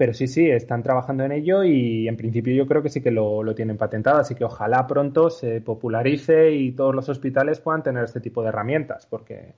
pero 0.00 0.14
sí, 0.14 0.28
sí, 0.28 0.48
están 0.48 0.82
trabajando 0.82 1.24
en 1.24 1.32
ello 1.32 1.62
y 1.62 2.08
en 2.08 2.16
principio 2.16 2.54
yo 2.54 2.66
creo 2.66 2.82
que 2.82 2.88
sí 2.88 3.02
que 3.02 3.10
lo, 3.10 3.42
lo 3.42 3.54
tienen 3.54 3.76
patentado, 3.76 4.16
así 4.16 4.34
que 4.34 4.44
ojalá 4.44 4.86
pronto 4.86 5.28
se 5.28 5.60
popularice 5.60 6.52
y 6.52 6.72
todos 6.72 6.94
los 6.94 7.10
hospitales 7.10 7.60
puedan 7.60 7.82
tener 7.82 8.04
este 8.04 8.18
tipo 8.18 8.40
de 8.40 8.48
herramientas, 8.48 9.04
porque 9.04 9.52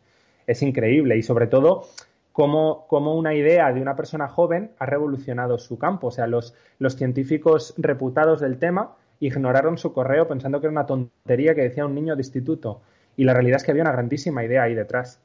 es 0.44 0.60
increíble 0.62 1.16
y 1.16 1.22
sobre 1.22 1.46
todo 1.46 1.84
cómo, 2.32 2.88
una 2.90 3.36
idea 3.36 3.72
de 3.72 3.80
una 3.80 3.94
persona 3.94 4.26
joven 4.26 4.72
ha 4.80 4.86
revolucionado 4.86 5.60
su 5.60 5.78
campo. 5.78 6.08
O 6.08 6.10
sea, 6.10 6.26
los, 6.26 6.56
los 6.80 6.96
científicos 6.96 7.74
reputados 7.76 8.40
del 8.40 8.58
tema 8.58 8.96
ignoraron 9.20 9.78
su 9.78 9.92
correo 9.92 10.26
pensando 10.26 10.60
que 10.60 10.66
era 10.66 10.72
una 10.72 10.86
tontería 10.86 11.54
que 11.54 11.62
decía 11.62 11.86
un 11.86 11.94
niño 11.94 12.16
de 12.16 12.22
instituto. 12.22 12.80
Y 13.16 13.22
la 13.22 13.32
realidad 13.32 13.58
es 13.58 13.62
que 13.62 13.70
había 13.70 13.84
una 13.84 13.92
grandísima 13.92 14.44
idea 14.44 14.64
ahí 14.64 14.74
detrás. 14.74 15.20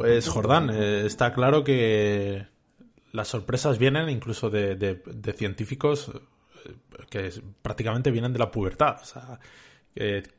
Pues 0.00 0.28
Jordán, 0.28 0.70
eh, 0.70 1.06
está 1.06 1.32
claro 1.32 1.64
que 1.64 2.46
las 3.12 3.28
sorpresas 3.28 3.78
vienen 3.78 4.08
incluso 4.08 4.50
de, 4.50 5.02
científicos 5.36 6.10
eh, 6.64 6.72
que 7.10 7.30
prácticamente 7.62 8.10
vienen 8.10 8.32
de 8.32 8.38
la 8.38 8.50
pubertad. 8.50 8.96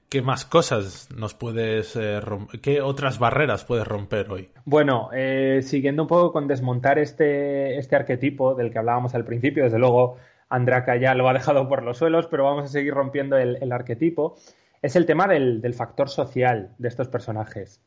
¿Qué 0.09 0.23
más 0.23 0.43
cosas 0.43 1.07
nos 1.15 1.35
puedes 1.35 1.95
eh, 1.95 2.19
romper? 2.19 2.59
¿Qué 2.61 2.81
otras 2.81 3.19
barreras 3.19 3.63
puedes 3.63 3.87
romper 3.87 4.31
hoy? 4.31 4.49
Bueno, 4.65 5.11
eh, 5.13 5.59
siguiendo 5.61 6.01
un 6.01 6.07
poco 6.07 6.33
con 6.33 6.47
desmontar 6.47 6.97
este, 6.97 7.77
este 7.77 7.95
arquetipo 7.95 8.55
del 8.55 8.71
que 8.71 8.79
hablábamos 8.79 9.13
al 9.13 9.23
principio, 9.23 9.65
desde 9.65 9.77
luego 9.77 10.17
Andraka 10.49 10.95
ya 10.95 11.13
lo 11.13 11.29
ha 11.29 11.33
dejado 11.33 11.69
por 11.69 11.83
los 11.83 11.99
suelos, 11.99 12.25
pero 12.25 12.45
vamos 12.45 12.65
a 12.65 12.67
seguir 12.69 12.95
rompiendo 12.95 13.37
el, 13.37 13.71
arquetipo, 13.71 14.35
es 14.81 14.95
el 14.95 15.05
tema 15.05 15.27
del 15.27 15.73
factor 15.75 16.09
social 16.09 16.73
de 16.79 16.87
estos 16.87 17.07
personajes. 17.07 17.79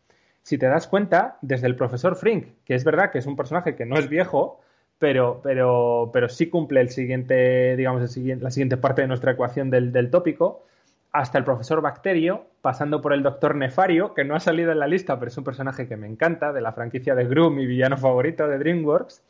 Si 0.43 0.59
te 0.59 0.67
das 0.67 0.89
cuenta, 0.89 1.39
desde 1.41 1.67
el 1.67 1.77
profesor 1.77 2.17
Frink, 2.17 2.47
que 2.65 2.75
es 2.75 2.85
verdad 2.85 3.11
que 3.11 3.19
es 3.19 3.27
un 3.27 3.37
personaje 3.37 3.77
que 3.77 3.87
no 3.87 3.97
es 3.97 4.09
viejo, 4.09 4.61
pero, 4.99 5.41
pero, 5.43 6.11
pero 6.13 6.29
sí 6.29 6.49
cumple 6.49 6.81
el 6.81 6.91
siguiente, 6.91 7.77
digamos, 7.77 8.03
la 8.03 8.51
siguiente 8.51 8.77
parte 8.77 9.03
de 9.03 9.09
nuestra 9.09 9.33
ecuación 9.33 9.71
del, 9.71 10.11
tópico, 10.11 10.65
hasta 11.13 11.39
el 11.39 11.45
profesor 11.45 11.81
Bacterio, 11.81 12.47
pasando 12.61 13.01
por 13.01 13.13
el 13.13 13.23
doctor 13.23 13.55
Nefario, 13.55 14.15
que 14.15 14.25
no 14.25 14.35
ha 14.35 14.41
salido 14.41 14.73
en 14.73 14.79
la 14.79 14.87
lista, 14.87 15.19
pero 15.19 15.29
es 15.29 15.37
un 15.37 15.45
personaje 15.45 15.87
que 15.89 15.97
me 15.97 16.07
encanta, 16.07 16.53
de 16.53 16.61
la 16.61 16.73
franquicia 16.73 17.15
de 17.15 17.25
Gru, 17.25 17.51
mi 17.51 17.67
villano 17.67 17.97
favorito 17.97 18.47
de 18.49 18.59
DreamWorks. 18.59 19.23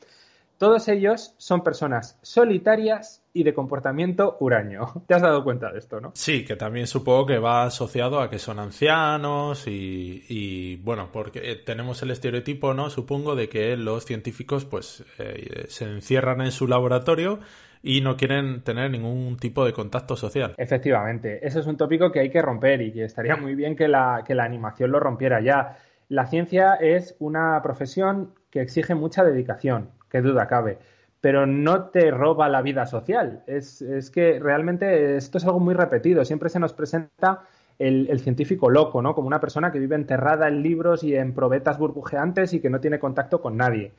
Todos 0.59 0.89
ellos 0.89 1.35
son 1.39 1.63
personas 1.63 2.19
solitarias 2.23 3.23
y 3.33 3.45
de 3.45 3.55
comportamiento 3.55 4.37
huraño. 4.41 4.93
¿Te 5.07 5.15
has 5.15 5.23
dado 5.23 5.43
cuenta 5.45 5.73
de 5.73 5.79
esto, 5.79 6.01
no? 6.01 6.13
Sí, 6.15 6.45
que 6.45 6.57
también 6.57 6.87
supongo 6.87 7.27
que 7.27 7.39
va 7.39 7.65
asociado 7.65 8.21
a 8.21 8.31
que 8.31 8.39
son 8.39 8.59
ancianos 8.59 9.65
y, 9.67 10.77
bueno, 10.85 11.11
porque 11.13 11.41
eh, 11.51 11.57
tenemos 11.57 12.03
el 12.03 12.11
estereotipo, 12.11 12.75
¿no? 12.75 12.91
Supongo 12.91 13.35
de 13.35 13.49
que 13.49 13.77
los 13.77 14.05
científicos 14.05 14.65
pues 14.65 15.05
eh, 15.19 15.65
se 15.69 15.85
encierran 15.85 16.41
en 16.41 16.53
su 16.53 16.69
laboratorio 16.69 17.41
y 17.83 18.01
no 18.01 18.17
quieren 18.17 18.63
tener 18.63 18.91
ningún 18.91 19.37
tipo 19.37 19.65
de 19.65 19.73
contacto 19.73 20.17
social. 20.17 20.55
Efectivamente, 20.57 21.45
ese 21.47 21.61
es 21.61 21.67
un 21.67 21.77
tópico 21.77 22.13
que 22.13 22.21
hay 22.21 22.31
que 22.31 22.41
romper 22.41 22.81
y 22.81 22.93
que 22.93 23.05
estaría 23.05 23.37
muy 23.37 23.55
bien 23.55 23.75
que 23.75 23.89
la, 23.89 24.23
que 24.25 24.35
la 24.35 24.45
animación 24.45 24.93
lo 24.93 25.01
rompiera 25.01 25.41
ya. 25.41 25.79
La 26.09 26.27
ciencia 26.27 26.75
es 26.75 27.17
una 27.19 27.61
profesión 27.63 28.35
que 28.51 28.61
exige 28.61 28.95
mucha 28.95 29.25
dedicación, 29.25 29.91
qué 30.13 30.21
duda 30.21 30.47
cabe. 30.47 30.79
Pero 31.23 31.47
no 31.47 31.87
te 31.87 32.11
roba 32.11 32.49
la 32.49 32.63
vida 32.63 32.85
social. 32.85 33.43
Es, 33.47 33.81
es, 33.81 34.11
que 34.11 34.39
realmente 34.39 35.17
esto 35.17 35.39
es 35.39 35.45
algo 35.45 35.59
muy 35.59 35.75
repetido. 35.75 36.25
Siempre 36.25 36.51
se 36.51 36.61
nos 36.61 36.75
presenta 36.75 37.45
el, 37.79 38.21
científico 38.21 38.69
loco, 38.69 39.01
¿no? 39.01 39.15
Como 39.15 39.29
una 39.29 39.41
persona 39.41 39.73
que 39.73 39.79
vive 39.79 39.97
enterrada 39.97 40.49
en 40.49 40.63
libros 40.63 41.03
y 41.03 41.17
en 41.17 41.33
probetas 41.33 41.79
burbujeantes 41.79 42.53
y 42.53 42.61
que 42.61 42.71
no 42.71 42.81
tiene 42.81 42.99
contacto 42.99 43.41
con 43.41 43.57
nadie. 43.57 43.93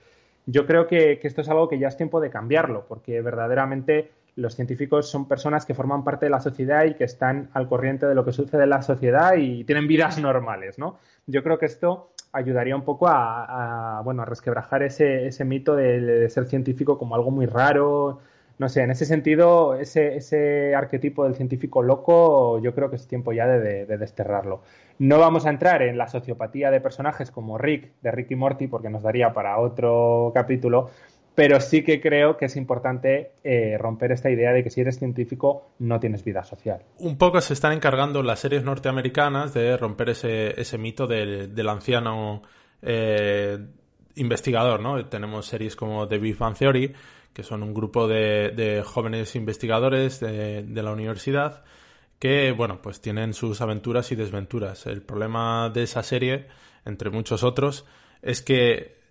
Yo 0.45 0.67
creo 0.67 0.85
que, 0.85 1.19
que 1.19 1.27
esto 1.27 1.41
es 1.41 1.49
algo 1.49 1.67
que 1.67 1.79
ya 1.79 1.87
es 1.87 1.97
tiempo 1.97 2.19
de 2.19 2.29
cambiarlo, 2.29 2.85
porque 2.87 3.21
verdaderamente 3.21 4.11
los 4.35 4.55
científicos 4.55 5.09
son 5.09 5.27
personas 5.27 5.65
que 5.65 5.73
forman 5.73 6.03
parte 6.03 6.25
de 6.25 6.29
la 6.31 6.39
sociedad 6.39 6.85
y 6.85 6.95
que 6.95 7.03
están 7.03 7.49
al 7.53 7.67
corriente 7.67 8.05
de 8.05 8.15
lo 8.15 8.25
que 8.25 8.33
sucede 8.33 8.63
en 8.63 8.69
la 8.69 8.81
sociedad 8.81 9.35
y 9.37 9.63
tienen 9.63 9.87
vidas 9.87 10.19
normales, 10.19 10.79
¿no? 10.79 10.97
Yo 11.27 11.43
creo 11.43 11.59
que 11.59 11.67
esto 11.67 12.13
ayudaría 12.33 12.75
un 12.75 12.83
poco 12.83 13.07
a, 13.07 14.01
bueno, 14.03 14.23
a 14.23 14.25
resquebrajar 14.25 14.83
ese, 14.83 15.27
ese 15.27 15.45
mito 15.45 15.75
de, 15.75 16.29
ser 16.29 16.45
científico 16.45 16.97
como 16.97 17.15
algo 17.15 17.31
muy 17.31 17.45
raro. 17.45 18.19
No 18.59 18.69
sé, 18.69 18.81
en 18.81 18.91
ese 18.91 19.05
sentido, 19.05 19.75
ese, 19.75 20.15
ese 20.15 20.75
arquetipo 20.75 21.23
del 21.23 21.35
científico 21.35 21.81
loco, 21.81 22.59
yo 22.59 22.73
creo 22.75 22.89
que 22.89 22.97
es 22.97 23.07
tiempo 23.07 23.33
ya 23.33 23.47
de, 23.47 23.85
de, 23.85 23.97
desterrarlo. 23.97 24.61
No 24.99 25.19
vamos 25.19 25.45
a 25.45 25.49
entrar 25.49 25.81
en 25.81 25.97
la 25.97 26.07
sociopatía 26.07 26.69
de 26.69 26.79
personajes 26.79 27.31
como 27.31 27.57
Rick, 27.57 27.91
de 28.01 28.11
Rick 28.11 28.31
y 28.31 28.35
Morty, 28.35 28.67
porque 28.67 28.89
nos 28.89 29.01
daría 29.01 29.33
para 29.33 29.57
otro 29.59 30.31
capítulo, 30.35 30.91
pero 31.35 31.59
sí 31.59 31.83
que 31.83 31.99
creo 31.99 32.37
que 32.37 32.45
es 32.45 32.55
importante 32.55 33.31
eh, 33.43 33.77
romper 33.79 34.11
esta 34.11 34.29
idea 34.29 34.51
de 34.51 34.63
que 34.63 34.69
si 34.69 34.81
eres 34.81 34.99
científico 34.99 35.71
no 35.79 35.99
tienes 35.99 36.23
vida 36.23 36.43
social. 36.43 36.83
Un 36.99 37.17
poco 37.17 37.41
se 37.41 37.53
están 37.53 37.73
encargando 37.73 38.21
las 38.21 38.39
series 38.39 38.63
norteamericanas 38.63 39.53
de 39.53 39.75
romper 39.77 40.09
ese, 40.09 40.59
ese 40.59 40.77
mito 40.77 41.07
del, 41.07 41.67
anciano 41.67 42.43
eh, 42.81 43.57
investigador, 44.15 44.79
¿no? 44.79 45.03
Tenemos 45.07 45.47
series 45.47 45.75
como 45.75 46.07
The 46.07 46.19
Big 46.19 46.37
Bang 46.37 46.55
Theory, 46.55 46.93
que 47.33 47.41
son 47.41 47.63
un 47.63 47.73
grupo 47.73 48.07
de, 48.07 48.83
jóvenes 48.85 49.35
investigadores 49.35 50.19
de, 50.19 50.63
de 50.63 50.83
la 50.83 50.91
universidad 50.91 51.63
que, 52.19 52.51
bueno, 52.51 52.81
pues 52.81 53.01
tienen 53.01 53.33
sus 53.33 53.59
aventuras 53.59 54.11
y 54.11 54.15
desventuras. 54.15 54.85
El 54.85 55.01
problema 55.01 55.69
de 55.73 55.83
esa 55.83 56.03
serie, 56.03 56.47
entre 56.85 57.09
muchos 57.09 57.43
otros, 57.43 57.85
es 58.21 58.41
que 58.41 59.01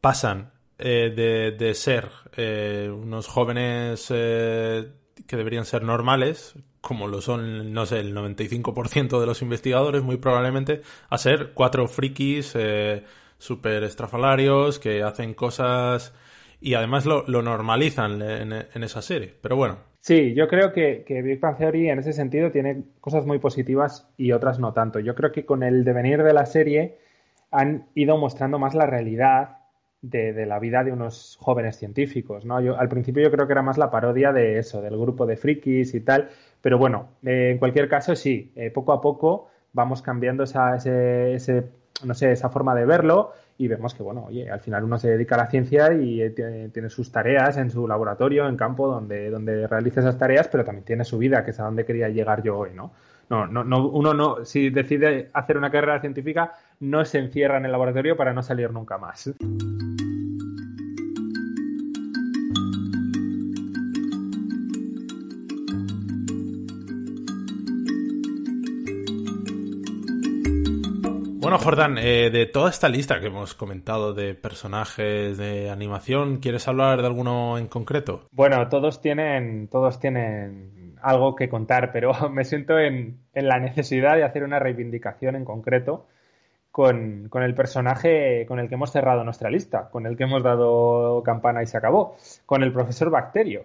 pasan 0.00 0.52
eh, 0.84 1.54
de, 1.56 1.74
ser 1.74 2.08
eh, 2.36 2.90
unos 2.92 3.28
jóvenes 3.28 4.08
eh, 4.12 4.88
que 5.28 5.36
deberían 5.36 5.64
ser 5.64 5.84
normales, 5.84 6.56
como 6.80 7.06
lo 7.06 7.20
son, 7.20 7.72
no 7.72 7.86
sé, 7.86 8.00
el 8.00 8.16
95% 8.16 9.20
de 9.20 9.26
los 9.26 9.42
investigadores, 9.42 10.02
muy 10.02 10.16
probablemente, 10.16 10.82
a 11.08 11.18
ser 11.18 11.52
cuatro 11.54 11.86
frikis 11.86 12.56
súper 13.38 13.84
estrafalarios 13.84 14.80
que 14.80 15.04
hacen 15.04 15.34
cosas 15.34 16.12
y 16.60 16.74
además 16.74 17.06
lo, 17.06 17.24
normalizan 17.26 18.20
en, 18.20 18.82
esa 18.82 19.02
serie. 19.02 19.34
Pero 19.40 19.54
bueno. 19.54 19.78
Sí, 20.00 20.34
yo 20.34 20.48
creo 20.48 20.72
que, 20.72 21.04
que 21.06 21.22
Big 21.22 21.38
Bang 21.38 21.58
Theory 21.58 21.90
en 21.90 22.00
ese 22.00 22.12
sentido 22.12 22.50
tiene 22.50 22.82
cosas 23.00 23.24
muy 23.24 23.38
positivas 23.38 24.08
y 24.16 24.32
otras 24.32 24.58
no 24.58 24.72
tanto. 24.72 24.98
Yo 24.98 25.14
creo 25.14 25.30
que 25.30 25.46
con 25.46 25.62
el 25.62 25.84
devenir 25.84 26.24
de 26.24 26.32
la 26.32 26.46
serie 26.46 26.98
han 27.52 27.86
ido 27.94 28.16
mostrando 28.16 28.58
más 28.58 28.74
la 28.74 28.86
realidad 28.86 29.61
de, 30.02 30.46
la 30.46 30.58
vida 30.58 30.82
de 30.82 30.92
unos 30.92 31.38
jóvenes 31.40 31.78
científicos, 31.78 32.44
¿no? 32.44 32.56
Al 32.56 32.88
principio 32.88 33.22
yo 33.22 33.30
creo 33.30 33.46
que 33.46 33.52
era 33.52 33.62
más 33.62 33.78
la 33.78 33.90
parodia 33.90 34.32
de 34.32 34.58
eso, 34.58 34.82
del 34.82 34.98
grupo 34.98 35.26
de 35.26 35.36
frikis 35.36 35.94
y 35.94 36.00
tal, 36.00 36.28
pero 36.60 36.76
bueno, 36.76 37.08
eh, 37.24 37.50
en 37.52 37.58
cualquier 37.58 37.88
caso 37.88 38.16
sí, 38.16 38.52
eh, 38.56 38.70
poco 38.70 38.92
a 38.92 39.00
poco 39.00 39.48
vamos 39.72 40.02
cambiando 40.02 40.42
esa, 40.42 40.76
ese, 40.76 41.68
no 42.04 42.14
sé, 42.14 42.32
esa 42.32 42.50
forma 42.50 42.74
de 42.74 42.84
verlo 42.84 43.32
y 43.58 43.68
vemos 43.68 43.94
que, 43.94 44.02
bueno, 44.02 44.24
oye, 44.26 44.50
al 44.50 44.60
final 44.60 44.82
uno 44.82 44.98
se 44.98 45.08
dedica 45.08 45.36
a 45.36 45.38
la 45.38 45.46
ciencia 45.46 45.92
y 45.92 46.30
tiene, 46.30 46.90
sus 46.90 47.12
tareas 47.12 47.56
en 47.56 47.70
su 47.70 47.86
laboratorio, 47.86 48.48
en 48.48 48.56
campo, 48.56 48.88
donde, 48.88 49.30
donde 49.30 49.68
realiza 49.68 50.00
esas 50.00 50.18
tareas, 50.18 50.48
pero 50.48 50.64
también 50.64 50.84
tiene 50.84 51.04
su 51.04 51.16
vida, 51.18 51.44
que 51.44 51.52
es 51.52 51.60
a 51.60 51.64
donde 51.64 51.84
quería 51.84 52.08
llegar 52.08 52.42
yo 52.42 52.58
hoy, 52.58 52.70
¿no? 52.74 52.92
No, 53.30 53.46
no, 53.46 53.62
no, 53.64 53.88
uno 53.88 54.12
no, 54.12 54.44
si 54.44 54.70
decide 54.70 55.30
hacer 55.32 55.56
una 55.56 55.70
carrera 55.70 56.00
científica, 56.00 56.52
no 56.80 57.04
se 57.04 57.18
encierra 57.18 57.56
en 57.56 57.66
el 57.66 57.72
laboratorio 57.72 58.16
para 58.16 58.34
no 58.34 58.42
salir 58.42 58.70
nunca 58.72 58.98
más. 58.98 59.32
Bueno, 71.42 71.58
Jordán, 71.58 71.98
eh, 71.98 72.30
de 72.30 72.46
toda 72.46 72.70
esta 72.70 72.88
lista 72.88 73.18
que 73.18 73.26
hemos 73.26 73.54
comentado 73.54 74.14
de 74.14 74.32
personajes 74.32 75.36
de 75.36 75.70
animación, 75.70 76.36
¿quieres 76.36 76.68
hablar 76.68 77.00
de 77.00 77.08
alguno 77.08 77.58
en 77.58 77.66
concreto? 77.66 78.28
Bueno, 78.30 78.68
todos 78.68 79.00
tienen, 79.00 79.66
todos 79.66 79.98
tienen 79.98 80.94
algo 81.02 81.34
que 81.34 81.48
contar, 81.48 81.90
pero 81.90 82.12
me 82.30 82.44
siento 82.44 82.78
en, 82.78 83.18
la 83.34 83.58
necesidad 83.58 84.14
de 84.14 84.22
hacer 84.22 84.44
una 84.44 84.60
reivindicación 84.60 85.34
en 85.34 85.44
concreto 85.44 86.06
con, 86.70 87.28
el 87.34 87.54
personaje 87.56 88.46
con 88.46 88.60
el 88.60 88.68
que 88.68 88.76
hemos 88.76 88.92
cerrado 88.92 89.24
nuestra 89.24 89.50
lista, 89.50 89.90
con 89.90 90.06
el 90.06 90.16
que 90.16 90.22
hemos 90.22 90.44
dado 90.44 91.24
campana 91.24 91.60
y 91.60 91.66
se 91.66 91.76
acabó, 91.76 92.14
con 92.46 92.62
el 92.62 92.72
profesor 92.72 93.10
Bacterio. 93.10 93.64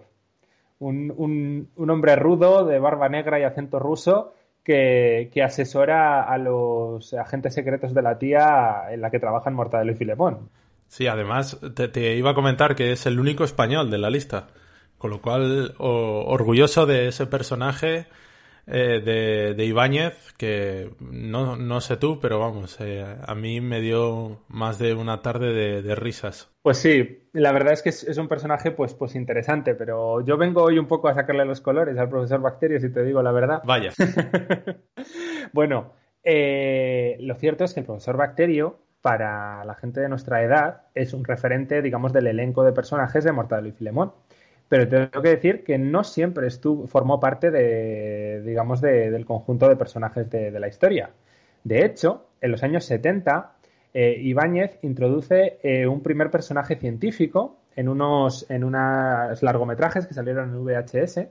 un 0.80 1.68
hombre 1.76 2.16
rudo, 2.16 2.64
de 2.64 2.80
barba 2.80 3.08
negra 3.08 3.38
y 3.38 3.44
acento 3.44 3.78
ruso, 3.78 4.34
que, 4.68 5.42
asesora 5.42 6.22
a 6.22 6.36
los 6.36 7.14
agentes 7.14 7.54
secretos 7.54 7.94
de 7.94 8.02
la 8.02 8.18
tía 8.18 8.82
en 8.90 9.00
la 9.00 9.10
que 9.10 9.18
trabajan 9.18 9.54
Mortadelo 9.54 9.92
y 9.92 9.94
Filemón. 9.94 10.50
Sí, 10.88 11.06
además 11.06 11.58
te, 11.74 12.16
iba 12.16 12.30
a 12.30 12.34
comentar 12.34 12.76
que 12.76 12.92
es 12.92 13.06
el 13.06 13.18
único 13.18 13.44
español 13.44 13.90
de 13.90 13.98
la 13.98 14.10
lista, 14.10 14.48
con 14.98 15.10
lo 15.10 15.22
cual 15.22 15.74
orgulloso 15.78 16.84
de 16.84 17.08
ese 17.08 17.26
personaje 17.26 18.06
eh, 18.70 19.00
de, 19.02 19.54
de, 19.54 19.64
Ibáñez, 19.64 20.34
que 20.36 20.90
no, 21.00 21.56
no, 21.56 21.80
sé 21.80 21.96
tú, 21.96 22.20
pero 22.20 22.38
vamos, 22.38 22.76
eh, 22.80 23.04
a 23.26 23.34
mí 23.34 23.60
me 23.60 23.80
dio 23.80 24.42
más 24.48 24.78
de 24.78 24.94
una 24.94 25.22
tarde 25.22 25.82
de, 25.82 25.94
risas. 25.94 26.50
Pues 26.62 26.76
sí, 26.76 27.28
la 27.32 27.52
verdad 27.52 27.72
es 27.72 27.82
que 27.82 27.88
es, 27.88 28.18
un 28.18 28.28
personaje 28.28 28.70
pues, 28.70 28.92
pues 28.92 29.14
interesante, 29.14 29.74
pero 29.74 30.20
yo 30.20 30.36
vengo 30.36 30.62
hoy 30.62 30.78
un 30.78 30.86
poco 30.86 31.08
a 31.08 31.14
sacarle 31.14 31.46
los 31.46 31.62
colores 31.62 31.96
al 31.96 32.10
profesor 32.10 32.42
Bacterio, 32.42 32.78
si 32.78 32.90
te 32.90 33.02
digo 33.04 33.22
la 33.22 33.32
verdad. 33.32 33.62
Vaya. 33.64 33.90
bueno, 35.54 35.94
eh, 36.22 37.16
lo 37.20 37.36
cierto 37.36 37.64
es 37.64 37.72
que 37.72 37.80
el 37.80 37.86
profesor 37.86 38.18
Bacterio, 38.18 38.80
para 39.00 39.64
la 39.64 39.76
gente 39.76 40.00
de 40.00 40.10
nuestra 40.10 40.42
edad, 40.42 40.82
es 40.94 41.14
un 41.14 41.24
referente, 41.24 41.80
digamos, 41.80 42.12
del 42.12 42.26
elenco 42.26 42.64
de 42.64 42.72
personajes 42.72 43.24
de 43.24 43.32
Mortadelo 43.32 43.68
y 43.68 43.72
Filemón 43.72 44.12
pero 44.68 44.86
tengo 44.86 45.22
que 45.22 45.30
decir 45.30 45.64
que 45.64 45.78
no 45.78 46.04
siempre 46.04 46.48
formó 46.86 47.18
parte 47.18 47.50
de, 47.50 48.42
digamos, 48.42 48.80
del 48.80 49.24
conjunto 49.24 49.68
de 49.68 49.76
personajes 49.76 50.28
de, 50.30 50.58
la 50.60 50.68
historia. 50.68 51.10
De 51.64 51.84
hecho, 51.84 52.26
en 52.40 52.50
los 52.52 52.62
años 52.62 52.84
70, 52.84 53.52
eh, 53.94 54.16
Ibáñez 54.20 54.78
introduce 54.82 55.58
eh, 55.62 55.86
un 55.86 56.02
primer 56.02 56.30
personaje 56.30 56.76
científico 56.76 57.56
en 57.76 57.88
unos, 57.88 58.48
en 58.50 58.64
unos 58.64 59.42
largometrajes 59.42 60.06
que 60.06 60.14
salieron 60.14 60.50
en 60.50 60.64
VHS 60.64 61.28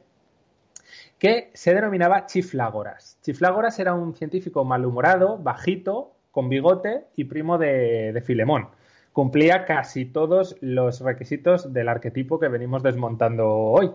que 1.19 1.49
se 1.53 1.73
denominaba 1.73 2.25
Chiflágoras. 2.25 3.19
Chiflágoras 3.21 3.79
era 3.79 3.93
un 3.93 4.15
científico 4.15 4.63
malhumorado, 4.63 5.37
bajito, 5.37 6.13
con 6.31 6.49
bigote 6.49 7.05
y 7.15 7.25
primo 7.25 7.57
de, 7.57 8.13
de 8.13 8.21
Filemón 8.21 8.69
cumplía 9.17 9.65
casi 9.65 10.05
todos 10.05 10.57
los 10.61 11.01
requisitos 11.01 11.73
del 11.73 11.89
arquetipo 11.89 12.39
que 12.39 12.49
venimos 12.49 12.83
desmontando 12.83 13.49
hoy. 13.49 13.89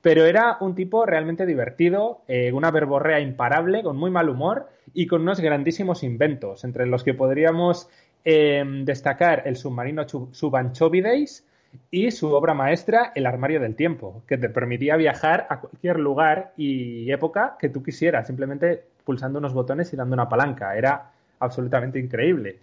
Pero 0.00 0.24
era 0.24 0.56
un 0.60 0.74
tipo 0.74 1.04
realmente 1.04 1.44
divertido, 1.44 2.22
eh, 2.26 2.52
una 2.52 2.70
verborrea 2.70 3.20
imparable, 3.20 3.82
con 3.82 3.98
muy 3.98 4.10
mal 4.10 4.30
humor 4.30 4.70
y 4.94 5.06
con 5.06 5.20
unos 5.20 5.40
grandísimos 5.40 6.02
inventos, 6.02 6.64
entre 6.64 6.86
los 6.86 7.04
que 7.04 7.12
podríamos 7.12 7.90
em, 8.24 8.86
destacar 8.86 9.42
el 9.44 9.56
submarino 9.56 10.06
Subanchovideis 10.08 11.46
y 11.90 12.10
su 12.10 12.32
obra 12.32 12.54
maestra, 12.54 13.12
El 13.14 13.26
armario 13.26 13.60
del 13.60 13.76
tiempo, 13.76 14.22
que 14.26 14.38
te 14.38 14.48
permitía 14.48 14.96
viajar 14.96 15.46
a 15.50 15.60
cualquier 15.60 15.98
lugar 15.98 16.54
y 16.56 17.12
época 17.12 17.58
que 17.58 17.68
tú 17.68 17.82
quisieras, 17.82 18.26
simplemente 18.26 18.84
pulsando 19.04 19.38
unos 19.38 19.52
botones 19.52 19.92
y 19.92 19.96
dando 19.96 20.14
una 20.14 20.30
palanca. 20.30 20.74
Era 20.74 21.10
absolutamente 21.40 21.98
increíble. 21.98 22.60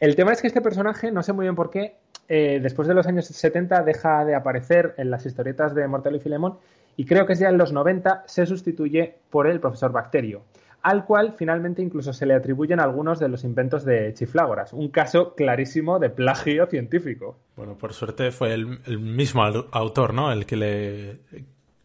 El 0.00 0.14
tema 0.14 0.32
es 0.32 0.40
que 0.40 0.46
este 0.46 0.60
personaje, 0.60 1.10
no 1.10 1.22
sé 1.22 1.32
muy 1.32 1.44
bien 1.44 1.56
por 1.56 1.70
qué, 1.70 1.96
eh, 2.28 2.60
después 2.62 2.86
de 2.86 2.94
los 2.94 3.06
años 3.06 3.26
70 3.26 3.82
deja 3.82 4.24
de 4.24 4.34
aparecer 4.34 4.94
en 4.96 5.10
las 5.10 5.26
historietas 5.26 5.74
de 5.74 5.88
Mortal 5.88 6.14
y 6.14 6.20
Filemón 6.20 6.58
y 6.96 7.04
creo 7.04 7.26
que 7.26 7.34
ya 7.34 7.48
en 7.48 7.58
los 7.58 7.72
90 7.72 8.24
se 8.26 8.46
sustituye 8.46 9.16
por 9.30 9.48
el 9.48 9.58
profesor 9.58 9.90
Bacterio, 9.90 10.42
al 10.82 11.04
cual 11.04 11.34
finalmente 11.36 11.82
incluso 11.82 12.12
se 12.12 12.26
le 12.26 12.34
atribuyen 12.34 12.80
algunos 12.80 13.18
de 13.18 13.28
los 13.28 13.42
inventos 13.42 13.84
de 13.84 14.14
Chiflágoras, 14.14 14.72
un 14.72 14.88
caso 14.88 15.34
clarísimo 15.34 15.98
de 15.98 16.10
plagio 16.10 16.66
científico. 16.66 17.36
Bueno, 17.56 17.76
por 17.76 17.92
suerte 17.92 18.30
fue 18.30 18.54
el, 18.54 18.80
el 18.86 18.98
mismo 18.98 19.42
autor, 19.42 20.14
¿no? 20.14 20.30
El 20.30 20.46
que 20.46 20.56
le 20.56 21.20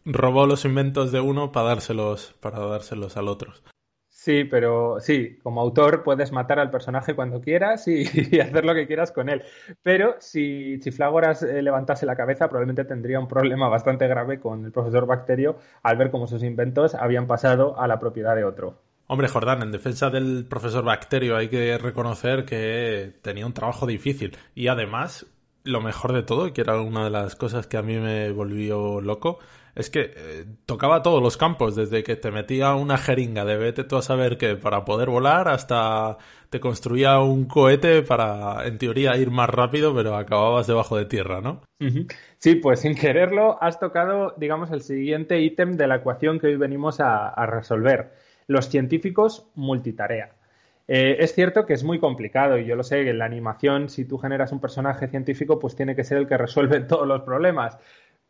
robó 0.04 0.46
los 0.46 0.64
inventos 0.64 1.10
de 1.10 1.20
uno 1.20 1.50
para 1.50 1.68
dárselos, 1.68 2.34
para 2.40 2.60
dárselos 2.60 3.16
al 3.16 3.28
otro. 3.28 3.54
Sí, 4.24 4.44
pero 4.44 5.00
sí, 5.00 5.38
como 5.42 5.60
autor 5.60 6.02
puedes 6.02 6.32
matar 6.32 6.58
al 6.58 6.70
personaje 6.70 7.14
cuando 7.14 7.42
quieras 7.42 7.86
y, 7.88 8.04
hacer 8.40 8.64
lo 8.64 8.72
que 8.72 8.86
quieras 8.86 9.12
con 9.12 9.28
él. 9.28 9.42
Pero 9.82 10.16
si 10.18 10.80
Chiflágoras 10.80 11.42
eh, 11.42 11.60
levantase 11.60 12.06
la 12.06 12.16
cabeza, 12.16 12.48
probablemente 12.48 12.86
tendría 12.86 13.20
un 13.20 13.28
problema 13.28 13.68
bastante 13.68 14.08
grave 14.08 14.40
con 14.40 14.64
el 14.64 14.72
profesor 14.72 15.04
Bacterio 15.04 15.58
al 15.82 15.98
ver 15.98 16.10
cómo 16.10 16.26
sus 16.26 16.42
inventos 16.42 16.94
habían 16.94 17.26
pasado 17.26 17.78
a 17.78 17.86
la 17.86 17.98
propiedad 17.98 18.34
de 18.34 18.44
otro. 18.44 18.80
Hombre, 19.08 19.28
Jordán, 19.28 19.60
en 19.60 19.72
defensa 19.72 20.08
del 20.08 20.46
profesor 20.48 20.84
Bacterio 20.84 21.36
hay 21.36 21.50
que 21.50 21.76
reconocer 21.76 22.46
que 22.46 23.12
tenía 23.20 23.44
un 23.44 23.52
trabajo 23.52 23.84
difícil 23.84 24.38
y 24.54 24.68
además, 24.68 25.26
lo 25.64 25.82
mejor 25.82 26.14
de 26.14 26.22
todo, 26.22 26.50
que 26.54 26.62
era 26.62 26.80
una 26.80 27.04
de 27.04 27.10
las 27.10 27.36
cosas 27.36 27.66
que 27.66 27.76
a 27.76 27.82
mí 27.82 27.98
me 27.98 28.30
volvió 28.30 29.02
loco, 29.02 29.38
es 29.74 29.90
que 29.90 30.12
eh, 30.16 30.44
tocaba 30.66 31.02
todos 31.02 31.22
los 31.22 31.36
campos, 31.36 31.74
desde 31.74 32.02
que 32.04 32.16
te 32.16 32.30
metía 32.30 32.74
una 32.74 32.96
jeringa 32.96 33.44
de 33.44 33.56
vete 33.56 33.84
tú 33.84 33.96
a 33.96 34.02
saber 34.02 34.38
que 34.38 34.56
para 34.56 34.84
poder 34.84 35.10
volar 35.10 35.48
hasta 35.48 36.18
te 36.50 36.60
construía 36.60 37.18
un 37.18 37.46
cohete 37.46 38.02
para, 38.02 38.64
en 38.66 38.78
teoría, 38.78 39.16
ir 39.16 39.32
más 39.32 39.50
rápido, 39.50 39.92
pero 39.92 40.14
acababas 40.14 40.68
debajo 40.68 40.96
de 40.96 41.04
tierra, 41.06 41.40
¿no? 41.40 41.62
Sí, 42.38 42.54
pues 42.54 42.80
sin 42.80 42.94
quererlo 42.94 43.58
has 43.60 43.80
tocado, 43.80 44.34
digamos, 44.36 44.70
el 44.70 44.80
siguiente 44.80 45.40
ítem 45.40 45.76
de 45.76 45.88
la 45.88 45.96
ecuación 45.96 46.38
que 46.38 46.46
hoy 46.46 46.56
venimos 46.56 47.00
a, 47.00 47.34
resolver. 47.46 48.12
Los 48.46 48.68
científicos 48.68 49.48
multitarea. 49.56 50.30
Eh, 50.86 51.16
es 51.18 51.34
cierto 51.34 51.66
que 51.66 51.72
es 51.72 51.82
muy 51.82 51.98
complicado 51.98 52.58
y 52.58 52.66
yo 52.66 52.76
lo 52.76 52.84
sé, 52.84 53.08
en 53.08 53.18
la 53.18 53.24
animación 53.24 53.88
si 53.88 54.04
tú 54.04 54.18
generas 54.18 54.52
un 54.52 54.60
personaje 54.60 55.08
científico 55.08 55.58
pues 55.58 55.74
tiene 55.74 55.96
que 55.96 56.04
ser 56.04 56.18
el 56.18 56.28
que 56.28 56.36
resuelve 56.36 56.80
todos 56.88 57.08
los 57.08 57.22
problemas, 57.22 57.78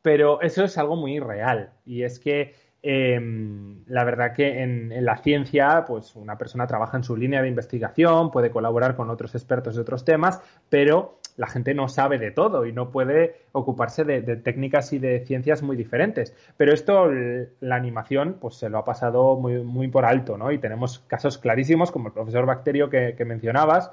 pero 0.05 0.43
eso 0.43 0.65
es 0.65 0.77
algo 0.77 0.97
muy 0.97 1.19
real 1.19 1.71
y 1.87 2.03
es 2.03 2.19
que 2.19 2.55
em, 2.83 3.83
la 3.87 4.05
verdad 4.05 4.35
que 4.35 4.63
en, 4.63 4.93
la 5.03 5.17
ciencia, 5.17 5.87
pues 5.87 6.15
una 6.15 6.37
persona 6.37 6.67
trabaja 6.67 6.99
en 6.99 7.05
su 7.05 7.17
línea 7.17 7.41
de 7.41 7.49
investigación, 7.49 8.31
puede 8.31 8.51
colaborar 8.51 8.97
con 8.97 9.09
otros 9.09 9.35
expertos 9.35 9.77
de 9.77 9.81
otros 9.81 10.05
temas, 10.05 10.43
pero 10.69 11.21
la 11.39 11.47
gente 11.47 11.73
no 11.73 11.89
sabe 11.89 12.19
de 12.19 12.33
todo 12.33 12.67
y 12.67 12.73
no 12.75 12.91
puede 12.91 13.47
ocuparse 13.53 14.05
de, 14.05 14.21
técnicas 14.37 14.93
y 14.93 14.99
de 14.99 15.25
ciencias 15.25 15.63
muy 15.63 15.75
diferentes. 15.75 16.37
Pero 16.59 16.75
esto, 16.75 17.11
la 17.61 17.77
animación, 17.77 18.37
pues 18.39 18.57
se 18.57 18.69
lo 18.69 18.77
ha 18.77 18.85
pasado 18.85 19.37
muy, 19.37 19.65
muy 19.65 19.89
por 19.89 20.05
alto, 20.05 20.37
¿no? 20.37 20.53
Y 20.53 20.59
tenemos 20.59 20.99
casos 20.99 21.39
clarísimos 21.39 21.91
como 21.91 22.09
el 22.09 22.13
profesor 22.13 22.45
Bacterio 22.45 22.91
que, 22.91 23.25
mencionabas 23.25 23.91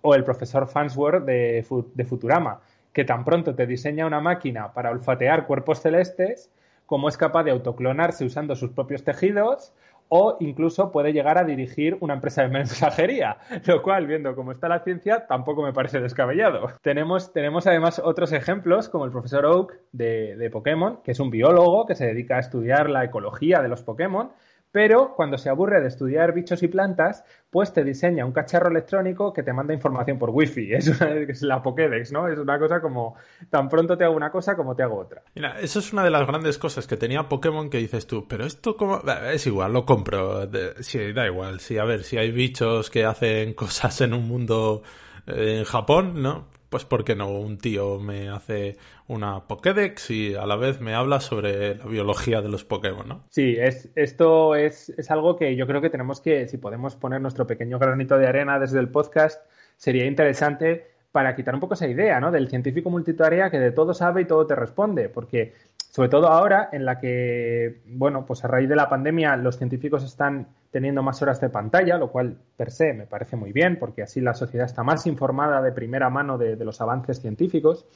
o 0.00 0.16
el 0.16 0.24
profesor 0.24 0.66
Fansworth 0.66 1.24
de, 1.24 1.64
de 1.94 2.04
Futurama 2.04 2.60
que 2.92 3.04
tan 3.04 3.24
pronto 3.24 3.54
te 3.54 3.66
diseña 3.66 4.06
una 4.06 4.20
máquina 4.20 4.72
para 4.72 4.90
olfatear 4.90 5.46
cuerpos 5.46 5.80
celestes, 5.80 6.50
como 6.86 7.08
es 7.08 7.16
capaz 7.16 7.44
de 7.44 7.50
autoclonarse 7.50 8.24
usando 8.24 8.54
sus 8.54 8.70
propios 8.70 9.04
tejidos, 9.04 9.72
o 10.14 10.36
incluso 10.40 10.92
puede 10.92 11.14
llegar 11.14 11.38
a 11.38 11.44
dirigir 11.44 11.96
una 12.00 12.12
empresa 12.12 12.42
de 12.42 12.48
mensajería, 12.48 13.38
lo 13.64 13.82
cual, 13.82 14.06
viendo 14.06 14.36
cómo 14.36 14.52
está 14.52 14.68
la 14.68 14.80
ciencia, 14.80 15.26
tampoco 15.26 15.62
me 15.62 15.72
parece 15.72 16.00
descabellado. 16.00 16.68
Tenemos, 16.82 17.32
tenemos 17.32 17.66
además 17.66 17.98
otros 17.98 18.32
ejemplos, 18.32 18.90
como 18.90 19.06
el 19.06 19.10
profesor 19.10 19.46
Oak 19.46 19.72
de, 19.92 20.36
de 20.36 20.50
Pokémon, 20.50 20.98
que 21.02 21.12
es 21.12 21.20
un 21.20 21.30
biólogo 21.30 21.86
que 21.86 21.94
se 21.94 22.04
dedica 22.04 22.36
a 22.36 22.40
estudiar 22.40 22.90
la 22.90 23.04
ecología 23.04 23.62
de 23.62 23.68
los 23.68 23.82
Pokémon, 23.82 24.32
pero 24.72 25.14
cuando 25.14 25.36
se 25.36 25.50
aburre 25.50 25.80
de 25.80 25.88
estudiar 25.88 26.32
bichos 26.32 26.62
y 26.62 26.68
plantas, 26.68 27.24
pues 27.50 27.72
te 27.74 27.84
diseña 27.84 28.24
un 28.24 28.32
cacharro 28.32 28.70
electrónico 28.70 29.32
que 29.32 29.42
te 29.42 29.52
manda 29.52 29.74
información 29.74 30.18
por 30.18 30.30
wifi. 30.30 30.72
Es, 30.82 30.88
es 30.88 31.42
la 31.42 31.62
Pokédex, 31.62 32.12
¿no? 32.12 32.26
Es 32.26 32.38
una 32.38 32.58
cosa 32.58 32.80
como 32.80 33.14
tan 33.50 33.68
pronto 33.68 33.96
te 33.96 34.04
hago 34.04 34.16
una 34.16 34.30
cosa 34.30 34.56
como 34.56 34.74
te 34.74 34.82
hago 34.82 34.98
otra. 34.98 35.22
Mira, 35.34 35.60
eso 35.60 35.78
es 35.78 35.92
una 35.92 36.02
de 36.02 36.10
las 36.10 36.26
grandes 36.26 36.56
cosas 36.56 36.86
que 36.86 36.96
tenía 36.96 37.28
Pokémon 37.28 37.68
que 37.68 37.78
dices 37.78 38.06
tú, 38.06 38.26
pero 38.26 38.46
esto 38.46 38.76
como 38.76 39.02
es 39.30 39.46
igual, 39.46 39.72
lo 39.74 39.84
compro. 39.84 40.48
Sí, 40.80 41.12
da 41.12 41.26
igual. 41.26 41.60
Sí, 41.60 41.76
a 41.76 41.84
ver, 41.84 42.04
si 42.04 42.16
hay 42.16 42.30
bichos 42.30 42.90
que 42.90 43.04
hacen 43.04 43.52
cosas 43.54 44.00
en 44.00 44.14
un 44.14 44.26
mundo 44.26 44.82
eh, 45.26 45.58
en 45.58 45.64
Japón, 45.64 46.22
¿no? 46.22 46.46
Pues 46.72 46.86
¿por 46.86 47.04
qué 47.04 47.14
no? 47.14 47.28
Un 47.28 47.58
tío 47.58 48.00
me 48.00 48.30
hace 48.30 48.78
una 49.06 49.46
Pokédex 49.46 50.10
y 50.10 50.34
a 50.34 50.46
la 50.46 50.56
vez 50.56 50.80
me 50.80 50.94
habla 50.94 51.20
sobre 51.20 51.76
la 51.76 51.84
biología 51.84 52.40
de 52.40 52.48
los 52.48 52.64
Pokémon, 52.64 53.06
¿no? 53.06 53.24
Sí, 53.28 53.56
es, 53.58 53.90
esto 53.94 54.56
es, 54.56 54.88
es 54.88 55.10
algo 55.10 55.36
que 55.36 55.54
yo 55.54 55.66
creo 55.66 55.82
que 55.82 55.90
tenemos 55.90 56.22
que, 56.22 56.48
si 56.48 56.56
podemos 56.56 56.96
poner 56.96 57.20
nuestro 57.20 57.46
pequeño 57.46 57.78
granito 57.78 58.16
de 58.16 58.26
arena 58.26 58.58
desde 58.58 58.80
el 58.80 58.88
podcast, 58.88 59.42
sería 59.76 60.06
interesante 60.06 60.86
para 61.12 61.36
quitar 61.36 61.52
un 61.52 61.60
poco 61.60 61.74
esa 61.74 61.86
idea, 61.86 62.18
¿no? 62.20 62.30
Del 62.30 62.48
científico 62.48 62.88
multitarea 62.88 63.50
que 63.50 63.60
de 63.60 63.70
todo 63.70 63.92
sabe 63.92 64.22
y 64.22 64.24
todo 64.24 64.46
te 64.46 64.56
responde, 64.56 65.10
porque 65.10 65.52
sobre 65.90 66.08
todo 66.08 66.28
ahora 66.28 66.70
en 66.72 66.86
la 66.86 66.98
que, 66.98 67.82
bueno, 67.84 68.24
pues 68.24 68.44
a 68.44 68.48
raíz 68.48 68.70
de 68.70 68.76
la 68.76 68.88
pandemia 68.88 69.36
los 69.36 69.58
científicos 69.58 70.04
están 70.04 70.48
teniendo 70.72 71.02
más 71.02 71.20
horas 71.20 71.40
de 71.40 71.50
pantalla, 71.50 71.98
lo 71.98 72.10
cual 72.10 72.38
per 72.56 72.72
se 72.72 72.94
me 72.94 73.06
parece 73.06 73.36
muy 73.36 73.52
bien, 73.52 73.78
porque 73.78 74.02
así 74.02 74.20
la 74.20 74.32
sociedad 74.32 74.66
está 74.66 74.82
más 74.82 75.06
informada 75.06 75.60
de 75.60 75.70
primera 75.70 76.08
mano 76.08 76.38
de, 76.38 76.56
los 76.56 76.80
avances 76.80 77.20
científicos, 77.20 77.86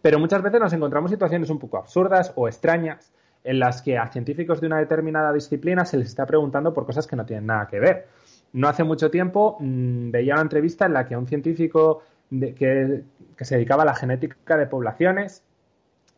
pero 0.00 0.18
muchas 0.18 0.42
veces 0.42 0.58
nos 0.58 0.72
encontramos 0.72 1.10
situaciones 1.10 1.50
un 1.50 1.58
poco 1.58 1.76
absurdas 1.76 2.32
o 2.34 2.48
extrañas 2.48 3.12
en 3.44 3.58
las 3.58 3.82
que 3.82 3.98
a 3.98 4.10
científicos 4.10 4.60
de 4.62 4.68
una 4.68 4.78
determinada 4.78 5.34
disciplina 5.34 5.84
se 5.84 5.98
les 5.98 6.08
está 6.08 6.24
preguntando 6.24 6.72
por 6.72 6.86
cosas 6.86 7.06
que 7.06 7.14
no 7.14 7.26
tienen 7.26 7.46
nada 7.46 7.68
que 7.68 7.78
ver. 7.78 8.08
No 8.54 8.68
hace 8.68 8.84
mucho 8.84 9.10
tiempo 9.10 9.58
mmm, 9.60 10.10
veía 10.10 10.32
una 10.32 10.42
entrevista 10.42 10.86
en 10.86 10.94
la 10.94 11.06
que 11.06 11.16
un 11.16 11.26
científico 11.26 12.02
que 12.30 13.04
se 13.36 13.54
dedicaba 13.54 13.82
a 13.82 13.86
la 13.86 13.94
genética 13.94 14.56
de 14.56 14.66
poblaciones 14.66 15.44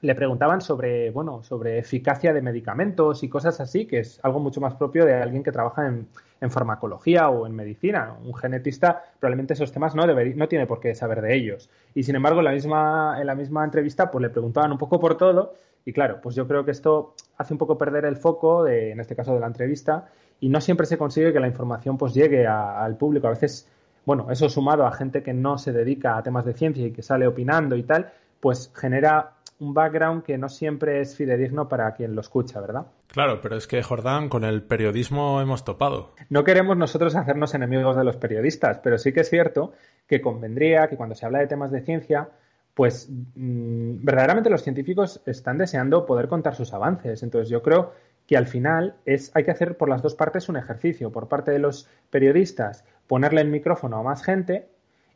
le 0.02 0.14
preguntaban 0.14 0.60
sobre, 0.60 1.10
bueno, 1.10 1.42
sobre 1.42 1.78
eficacia 1.78 2.32
de 2.32 2.42
medicamentos 2.42 3.22
y 3.22 3.28
cosas 3.28 3.60
así, 3.60 3.86
que 3.86 4.00
es 4.00 4.20
algo 4.22 4.40
mucho 4.40 4.60
más 4.60 4.74
propio 4.74 5.04
de 5.06 5.14
alguien 5.14 5.42
que 5.42 5.52
trabaja 5.52 5.86
en, 5.86 6.06
farmacología 6.50 7.28
o 7.28 7.46
en 7.46 7.54
medicina. 7.56 8.14
Un 8.24 8.34
genetista 8.34 9.02
probablemente 9.18 9.54
esos 9.54 9.72
temas 9.72 9.96
no, 9.96 10.06
no 10.06 10.48
tiene 10.48 10.66
por 10.66 10.78
qué 10.78 10.94
saber 10.94 11.20
de 11.20 11.34
ellos. 11.34 11.70
Y 11.94 12.04
sin 12.04 12.14
embargo, 12.14 12.38
en 12.38 12.44
la, 12.44 12.52
misma, 12.52 13.16
en 13.18 13.26
la 13.26 13.34
misma 13.34 13.64
entrevista, 13.64 14.10
pues 14.10 14.22
le 14.22 14.30
preguntaban 14.30 14.70
un 14.70 14.78
poco 14.78 15.00
por 15.00 15.16
todo. 15.16 15.54
Y 15.84 15.92
claro, 15.92 16.20
pues 16.20 16.36
yo 16.36 16.46
creo 16.46 16.64
que 16.64 16.70
esto 16.70 17.14
hace 17.38 17.54
un 17.54 17.58
poco 17.58 17.78
perder 17.78 18.04
el 18.04 18.16
foco, 18.16 18.62
de, 18.62 18.92
en 18.92 19.00
este 19.00 19.16
caso 19.16 19.34
de 19.34 19.40
la 19.40 19.46
entrevista, 19.46 20.08
y 20.38 20.48
no 20.48 20.60
siempre 20.60 20.86
se 20.86 20.98
consigue 20.98 21.32
que 21.32 21.40
la 21.40 21.48
información 21.48 21.96
pues 21.96 22.12
llegue 22.12 22.46
al 22.46 22.96
público. 22.96 23.26
A 23.26 23.30
veces, 23.30 23.68
bueno, 24.04 24.30
eso 24.30 24.48
sumado 24.48 24.86
a 24.86 24.92
gente 24.92 25.22
que 25.22 25.32
no 25.32 25.58
se 25.58 25.72
dedica 25.72 26.16
a 26.16 26.22
temas 26.22 26.44
de 26.44 26.52
ciencia 26.52 26.86
y 26.86 26.92
que 26.92 27.02
sale 27.02 27.26
opinando 27.26 27.76
y 27.76 27.82
tal, 27.82 28.12
pues 28.40 28.70
genera 28.74 29.35
un 29.58 29.74
background 29.74 30.22
que 30.22 30.36
no 30.38 30.48
siempre 30.48 31.00
es 31.00 31.16
fidedigno 31.16 31.68
para 31.68 31.92
quien 31.94 32.14
lo 32.14 32.20
escucha, 32.20 32.60
¿verdad? 32.60 32.86
Claro, 33.08 33.40
pero 33.40 33.56
es 33.56 33.66
que, 33.66 33.82
Jordán, 33.82 34.28
con 34.28 34.44
el 34.44 34.62
periodismo 34.62 35.40
hemos 35.40 35.64
topado. 35.64 36.12
No 36.28 36.44
queremos 36.44 36.76
nosotros 36.76 37.16
hacernos 37.16 37.54
enemigos 37.54 37.96
de 37.96 38.04
los 38.04 38.16
periodistas, 38.16 38.78
pero 38.78 38.98
sí 38.98 39.12
que 39.12 39.20
es 39.20 39.30
cierto 39.30 39.72
que 40.06 40.20
convendría 40.20 40.88
que 40.88 40.96
cuando 40.96 41.14
se 41.14 41.26
habla 41.26 41.38
de 41.38 41.46
temas 41.46 41.70
de 41.70 41.80
ciencia, 41.80 42.28
pues 42.74 43.08
mm, 43.10 44.04
verdaderamente 44.04 44.50
los 44.50 44.62
científicos 44.62 45.22
están 45.24 45.58
deseando 45.58 46.04
poder 46.04 46.28
contar 46.28 46.54
sus 46.54 46.74
avances. 46.74 47.22
Entonces 47.22 47.48
yo 47.48 47.62
creo 47.62 47.92
que 48.26 48.36
al 48.36 48.46
final 48.46 48.96
es, 49.06 49.30
hay 49.34 49.44
que 49.44 49.50
hacer 49.50 49.76
por 49.76 49.88
las 49.88 50.02
dos 50.02 50.14
partes 50.14 50.48
un 50.48 50.56
ejercicio. 50.56 51.10
Por 51.10 51.28
parte 51.28 51.52
de 51.52 51.58
los 51.58 51.88
periodistas, 52.10 52.84
ponerle 53.06 53.40
el 53.40 53.48
micrófono 53.48 53.96
a 53.98 54.02
más 54.02 54.22
gente 54.22 54.68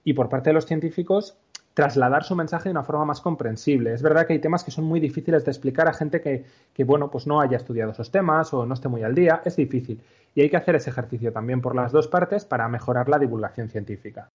y 0.05 0.15
por 0.15 0.29
parte 0.29 0.51
de 0.51 0.55
los 0.55 0.67
científicos, 0.67 1.37
trasladar 1.81 2.25
su 2.25 2.37
mensaje 2.37 2.65
de 2.65 2.73
una 2.73 2.83
forma 2.83 3.07
más 3.07 3.23
comprensible. 3.23 3.95
Es 3.95 4.03
verdad 4.03 4.27
que 4.27 4.35
hay 4.35 4.39
temas 4.39 4.65
que 4.65 4.71
son 4.71 4.85
muy 4.85 5.01
difíciles 5.01 5.47
de 5.47 5.51
explicar 5.51 5.89
a 5.89 5.95
gente 5.95 6.21
que, 6.21 6.45
que, 6.75 6.85
bueno, 6.85 7.11
pues 7.11 7.27
no 7.27 7.41
haya 7.41 7.57
estudiado 7.57 7.93
esos 7.93 8.11
temas 8.11 8.53
o 8.53 8.67
no 8.67 8.75
esté 8.75 8.89
muy 8.89 9.03
al 9.03 9.15
día. 9.15 9.41
Es 9.47 9.57
difícil. 9.57 10.03
Y 10.35 10.43
hay 10.43 10.51
que 10.51 10.59
hacer 10.59 10.75
ese 10.77 10.91
ejercicio 10.91 11.33
también 11.33 11.63
por 11.63 11.75
las 11.75 11.91
dos 11.91 12.07
partes 12.07 12.45
para 12.45 12.69
mejorar 12.69 13.09
la 13.09 13.19
divulgación 13.19 13.71
científica. 13.71 14.29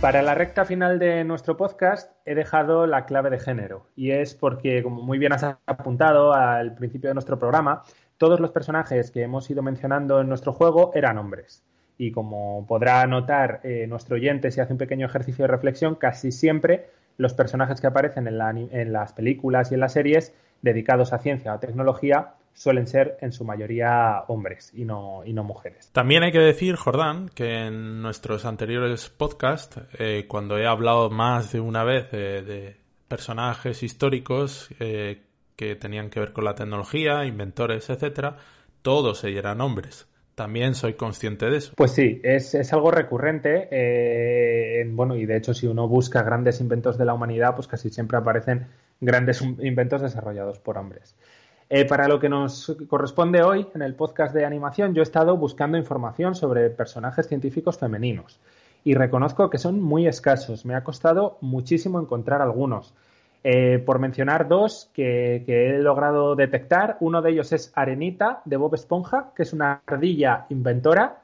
Para 0.00 0.22
la 0.22 0.34
recta 0.34 0.64
final 0.64 0.98
de 0.98 1.24
nuestro 1.24 1.58
podcast 1.58 2.10
he 2.24 2.34
dejado 2.34 2.86
la 2.86 3.04
clave 3.04 3.28
de 3.28 3.38
género 3.38 3.86
y 3.94 4.12
es 4.12 4.34
porque, 4.34 4.82
como 4.82 5.02
muy 5.02 5.18
bien 5.18 5.34
has 5.34 5.44
apuntado 5.66 6.32
al 6.32 6.74
principio 6.74 7.10
de 7.10 7.14
nuestro 7.14 7.38
programa, 7.38 7.82
todos 8.16 8.40
los 8.40 8.50
personajes 8.50 9.10
que 9.10 9.22
hemos 9.22 9.50
ido 9.50 9.62
mencionando 9.62 10.22
en 10.22 10.28
nuestro 10.30 10.54
juego 10.54 10.90
eran 10.94 11.18
hombres. 11.18 11.62
Y 11.98 12.12
como 12.12 12.66
podrá 12.66 13.06
notar 13.06 13.60
eh, 13.62 13.86
nuestro 13.88 14.16
oyente 14.16 14.50
si 14.50 14.62
hace 14.62 14.72
un 14.72 14.78
pequeño 14.78 15.04
ejercicio 15.04 15.42
de 15.42 15.48
reflexión, 15.48 15.96
casi 15.96 16.32
siempre 16.32 16.88
los 17.18 17.34
personajes 17.34 17.82
que 17.82 17.86
aparecen 17.86 18.26
en, 18.26 18.70
en 18.72 18.92
las 18.94 19.12
películas 19.12 19.70
y 19.70 19.74
en 19.74 19.80
las 19.80 19.92
series 19.92 20.32
dedicados 20.62 21.12
a 21.12 21.18
ciencia 21.18 21.54
o 21.54 21.58
tecnología 21.58 22.36
suelen 22.60 22.86
ser 22.86 23.16
en 23.22 23.32
su 23.32 23.42
mayoría 23.42 24.24
hombres 24.28 24.70
y 24.74 24.84
no, 24.84 25.22
y 25.24 25.32
no 25.32 25.44
mujeres. 25.44 25.88
También 25.92 26.24
hay 26.24 26.30
que 26.30 26.40
decir, 26.40 26.76
Jordán, 26.76 27.30
que 27.30 27.66
en 27.66 28.02
nuestros 28.02 28.44
anteriores 28.44 29.08
podcasts, 29.08 29.80
eh, 29.98 30.26
cuando 30.28 30.58
he 30.58 30.66
hablado 30.66 31.08
más 31.08 31.52
de 31.52 31.60
una 31.60 31.84
vez 31.84 32.10
de 32.10 32.76
personajes 33.08 33.82
históricos 33.82 34.68
eh, 34.78 35.22
que 35.56 35.74
tenían 35.74 36.10
que 36.10 36.20
ver 36.20 36.34
con 36.34 36.44
la 36.44 36.54
tecnología, 36.54 37.24
inventores, 37.24 37.88
etcétera, 37.88 38.36
todos 38.82 39.24
ellos 39.24 39.38
eran 39.38 39.62
hombres. 39.62 40.06
También 40.34 40.74
soy 40.74 40.94
consciente 40.94 41.48
de 41.48 41.56
eso. 41.56 41.72
Pues 41.76 41.92
sí, 41.92 42.20
es, 42.22 42.54
es 42.54 42.72
algo 42.74 42.90
recurrente. 42.90 43.68
Eh, 43.70 44.86
bueno, 44.90 45.16
y 45.16 45.24
de 45.24 45.38
hecho, 45.38 45.54
si 45.54 45.66
uno 45.66 45.88
busca 45.88 46.22
grandes 46.22 46.60
inventos 46.60 46.98
de 46.98 47.06
la 47.06 47.14
humanidad, 47.14 47.54
pues 47.54 47.66
casi 47.66 47.88
siempre 47.88 48.18
aparecen 48.18 48.66
grandes 49.00 49.40
inventos 49.40 50.02
desarrollados 50.02 50.58
por 50.58 50.76
hombres. 50.76 51.16
Eh, 51.72 51.84
para 51.84 52.08
lo 52.08 52.18
que 52.18 52.28
nos 52.28 52.76
corresponde 52.88 53.44
hoy 53.44 53.64
en 53.76 53.82
el 53.82 53.94
podcast 53.94 54.34
de 54.34 54.44
animación, 54.44 54.92
yo 54.92 55.02
he 55.02 55.04
estado 55.04 55.36
buscando 55.36 55.78
información 55.78 56.34
sobre 56.34 56.68
personajes 56.68 57.28
científicos 57.28 57.78
femeninos 57.78 58.40
y 58.82 58.94
reconozco 58.94 59.48
que 59.50 59.58
son 59.58 59.80
muy 59.80 60.08
escasos. 60.08 60.66
Me 60.66 60.74
ha 60.74 60.82
costado 60.82 61.38
muchísimo 61.40 62.00
encontrar 62.00 62.42
algunos. 62.42 62.92
Eh, 63.44 63.78
por 63.86 64.00
mencionar 64.00 64.48
dos 64.48 64.90
que, 64.92 65.44
he 65.46 65.78
logrado 65.78 66.34
detectar, 66.34 66.96
uno 66.98 67.22
de 67.22 67.30
ellos 67.30 67.52
es 67.52 67.70
Arenita 67.76 68.42
de 68.44 68.56
Bob 68.56 68.74
Esponja, 68.74 69.30
que 69.36 69.44
es 69.44 69.52
una 69.52 69.80
ardilla 69.86 70.46
inventora, 70.48 71.22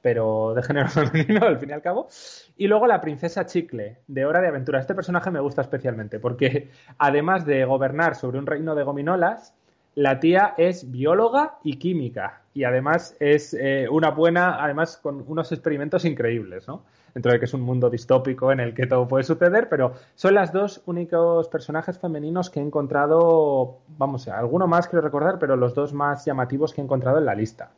pero 0.00 0.54
de 0.54 0.62
género 0.62 0.88
femenino 0.88 1.44
al 1.44 1.58
fin 1.58 1.68
y 1.68 1.72
al 1.74 1.82
cabo. 1.82 2.08
Y 2.56 2.66
luego 2.66 2.86
la 2.86 3.02
princesa 3.02 3.44
Chicle 3.44 3.98
de 4.06 4.24
Hora 4.24 4.40
de 4.40 4.48
Aventura. 4.48 4.80
Este 4.80 4.94
personaje 4.94 5.30
me 5.30 5.40
gusta 5.40 5.60
especialmente 5.60 6.18
porque 6.18 6.70
además 6.96 7.44
de 7.44 7.66
gobernar 7.66 8.14
sobre 8.14 8.38
un 8.38 8.46
reino 8.46 8.74
de 8.74 8.82
gominolas, 8.82 9.52
la 9.96 10.20
tía 10.20 10.54
es 10.58 10.90
bióloga 10.90 11.58
y 11.64 11.78
química 11.78 12.42
y 12.52 12.64
además 12.64 13.16
es 13.18 13.54
eh, 13.54 13.88
una 13.90 14.10
buena, 14.10 14.62
además 14.62 14.98
con 14.98 15.24
unos 15.26 15.50
experimentos 15.52 16.04
increíbles, 16.04 16.68
¿no? 16.68 16.84
Dentro 17.14 17.32
de 17.32 17.38
que 17.38 17.46
es 17.46 17.54
un 17.54 17.62
mundo 17.62 17.88
distópico 17.88 18.52
en 18.52 18.60
el 18.60 18.74
que 18.74 18.86
todo 18.86 19.08
puede 19.08 19.24
suceder, 19.24 19.70
pero 19.70 19.94
son 20.14 20.34
las 20.34 20.52
dos 20.52 20.82
únicos 20.84 21.48
personajes 21.48 21.98
femeninos 21.98 22.50
que 22.50 22.60
he 22.60 22.62
encontrado, 22.62 23.78
vamos, 23.96 24.28
alguno 24.28 24.66
más 24.66 24.86
quiero 24.86 25.00
recordar, 25.00 25.38
pero 25.38 25.56
los 25.56 25.74
dos 25.74 25.94
más 25.94 26.26
llamativos 26.26 26.74
que 26.74 26.82
he 26.82 26.84
encontrado 26.84 27.16
en 27.16 27.24
la 27.24 27.34
lista. 27.34 27.70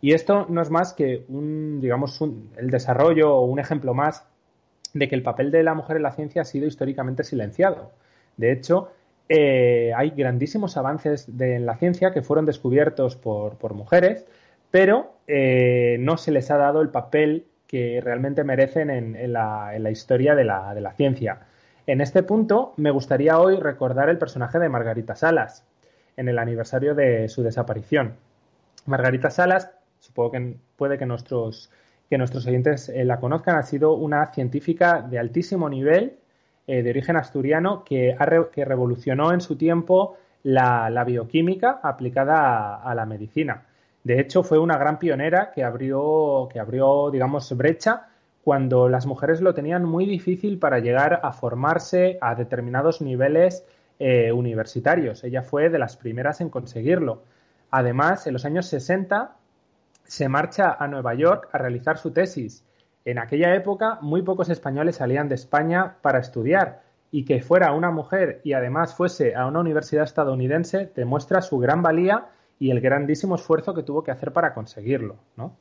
Y 0.00 0.14
esto 0.14 0.46
no 0.48 0.60
es 0.60 0.70
más 0.70 0.92
que 0.92 1.24
un, 1.28 1.80
digamos, 1.80 2.20
el 2.56 2.70
desarrollo 2.70 3.32
o 3.32 3.44
un 3.44 3.60
ejemplo 3.60 3.94
más 3.94 4.26
de 4.92 5.08
que 5.08 5.14
el 5.14 5.22
papel 5.22 5.52
de 5.52 5.62
la 5.62 5.74
mujer 5.74 5.98
en 5.98 6.02
la 6.02 6.12
ciencia 6.12 6.42
ha 6.42 6.44
sido 6.44 6.66
históricamente 6.66 7.22
silenciado. 7.22 7.92
De 8.36 8.50
hecho, 8.50 8.90
eh, 9.28 9.92
hay 9.94 10.10
grandísimos 10.10 10.76
avances 10.76 11.28
en 11.38 11.66
la 11.66 11.76
ciencia 11.76 12.12
que 12.12 12.22
fueron 12.22 12.46
descubiertos 12.46 13.16
por, 13.16 13.74
mujeres, 13.74 14.24
pero 14.70 15.12
eh, 15.26 15.96
no 16.00 16.16
se 16.16 16.32
les 16.32 16.50
ha 16.50 16.56
dado 16.56 16.80
el 16.80 16.88
papel 16.88 17.46
que 17.66 18.00
realmente 18.02 18.44
merecen 18.44 18.88
en, 18.88 19.32
la, 19.32 19.90
historia 19.90 20.34
de 20.34 20.44
la, 20.44 20.94
ciencia. 20.96 21.40
En 21.86 22.00
este 22.00 22.22
punto, 22.22 22.72
me 22.76 22.90
gustaría 22.90 23.38
hoy 23.38 23.56
recordar 23.56 24.08
el 24.08 24.18
personaje 24.18 24.58
de 24.58 24.70
Margarita 24.70 25.14
Salas, 25.14 25.64
en 26.16 26.28
el 26.28 26.38
aniversario 26.38 26.94
de 26.94 27.28
su 27.28 27.42
desaparición. 27.42 28.14
Margarita 28.86 29.30
Salas, 29.30 29.70
supongo 29.98 30.32
que 30.32 30.56
puede 30.76 30.96
que 30.96 31.04
nuestros, 31.04 31.70
que 32.08 32.16
nuestros 32.16 32.46
oyentes 32.46 32.88
eh, 32.88 33.04
la 33.04 33.20
conozcan, 33.20 33.56
ha 33.56 33.62
sido 33.62 33.92
una 33.92 34.32
científica 34.32 35.02
de 35.02 35.18
altísimo 35.18 35.68
nivel 35.68 36.16
eh, 36.68 36.82
de 36.82 36.90
origen 36.90 37.16
asturiano 37.16 37.82
que, 37.82 38.14
que, 38.52 38.64
revolucionó 38.66 39.32
en 39.32 39.40
su 39.40 39.56
tiempo 39.56 40.18
la, 40.42 41.02
bioquímica 41.06 41.80
aplicada 41.82 42.76
a, 42.76 42.94
la 42.94 43.06
medicina. 43.06 43.64
De 44.04 44.20
hecho, 44.20 44.42
fue 44.42 44.58
una 44.58 44.76
gran 44.76 44.98
pionera 44.98 45.50
que 45.50 45.64
abrió, 45.64 46.46
que 46.52 46.60
abrió, 46.60 47.10
digamos, 47.10 47.56
brecha 47.56 48.08
cuando 48.44 48.90
las 48.90 49.06
mujeres 49.06 49.40
lo 49.40 49.54
tenían 49.54 49.82
muy 49.86 50.04
difícil 50.04 50.58
para 50.58 50.78
llegar 50.78 51.20
a 51.22 51.32
formarse 51.32 52.18
a 52.20 52.34
determinados 52.34 53.00
niveles 53.00 53.64
eh, 53.98 54.30
universitarios. 54.30 55.24
Ella 55.24 55.40
fue 55.40 55.70
de 55.70 55.78
las 55.78 55.96
primeras 55.96 56.42
en 56.42 56.50
conseguirlo. 56.50 57.22
Además, 57.70 58.26
en 58.26 58.34
los 58.34 58.44
años 58.44 58.66
60 58.66 59.36
se 60.04 60.28
marcha 60.28 60.76
a 60.78 60.86
Nueva 60.86 61.14
York 61.14 61.48
a 61.50 61.56
realizar 61.56 61.96
su 61.96 62.10
tesis. 62.10 62.62
En 63.04 63.18
aquella 63.18 63.54
época, 63.54 63.98
muy 64.02 64.22
pocos 64.22 64.48
españoles 64.50 64.96
salían 64.96 65.28
de 65.28 65.34
España 65.34 65.96
para 66.02 66.18
estudiar 66.18 66.82
y 67.10 67.24
que 67.24 67.40
fuera 67.40 67.72
una 67.72 67.90
mujer 67.90 68.40
y 68.44 68.52
además 68.52 68.94
fuese 68.94 69.34
a 69.34 69.46
una 69.46 69.60
universidad 69.60 70.04
estadounidense 70.04 70.92
demuestra 70.94 71.40
su 71.40 71.58
gran 71.58 71.82
valía 71.82 72.26
y 72.58 72.70
el 72.70 72.80
grandísimo 72.80 73.36
esfuerzo 73.36 73.74
que 73.74 73.82
tuvo 73.82 74.02
que 74.02 74.10
hacer 74.10 74.32
para 74.32 74.52
conseguirlo, 74.52 75.16
¿no? 75.36 75.56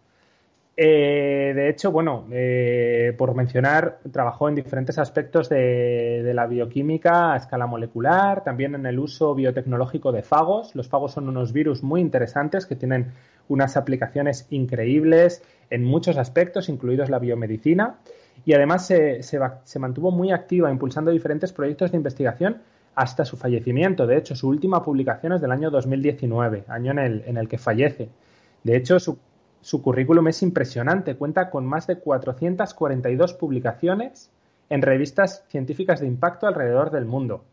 Eh, 0.80 1.54
de 1.56 1.70
hecho, 1.70 1.92
bueno, 1.92 2.28
eh, 2.30 3.16
por 3.18 3.34
mencionar, 3.34 3.98
trabajó 4.12 4.48
en 4.48 4.54
diferentes 4.54 5.00
aspectos 5.00 5.50
de, 5.50 6.32
la 6.36 6.46
bioquímica 6.46 7.34
a 7.34 7.38
escala 7.38 7.66
molecular, 7.66 8.44
también 8.44 8.76
en 8.76 8.86
el 8.86 9.00
uso 9.00 9.34
biotecnológico 9.34 10.12
de 10.12 10.22
fagos. 10.22 10.76
Los 10.76 10.88
fagos 10.88 11.14
son 11.14 11.30
unos 11.30 11.52
virus 11.52 11.82
muy 11.82 12.00
interesantes 12.00 12.68
que 12.68 12.76
tienen 12.76 13.08
unas 13.48 13.76
aplicaciones 13.76 14.46
increíbles 14.52 15.42
en 15.70 15.84
muchos 15.84 16.18
aspectos, 16.18 16.70
incluidos 16.70 17.10
la 17.10 17.20
biomedicina. 17.20 17.98
Y 18.46 18.54
además 18.54 18.86
se, 18.88 19.80
mantuvo 19.80 20.12
muy 20.12 20.32
activa 20.32 20.72
impulsando 20.72 21.12
diferentes 21.12 21.52
proyectos 21.54 21.92
de 21.92 21.98
investigación 21.98 22.62
hasta 22.96 23.26
su 23.26 23.38
fallecimiento. 23.38 24.08
De 24.08 24.18
hecho, 24.18 24.36
su 24.36 24.48
última 24.48 24.84
publicación 24.84 25.34
es 25.34 25.42
del 25.42 25.52
año 25.52 25.70
2019, 25.70 26.66
año 26.68 26.92
en 26.92 27.00
el, 27.00 27.24
en 27.26 27.38
el 27.38 27.48
que 27.48 27.58
fallece. 27.58 28.10
De 28.64 28.76
hecho, 28.76 29.00
su 29.00 29.18
su 29.62 29.82
currículum 29.82 30.28
es 30.30 30.44
impresionante, 30.44 31.18
cuenta 31.18 31.50
con 31.50 31.66
más 31.66 31.88
de 31.88 32.00
442 32.00 33.34
publicaciones 33.34 34.32
en 34.70 34.82
revistas 34.82 35.44
científicas 35.50 36.00
de 36.00 36.08
impacto 36.08 36.48
alrededor 36.48 36.92
del 36.92 37.06
mundo. 37.06 37.44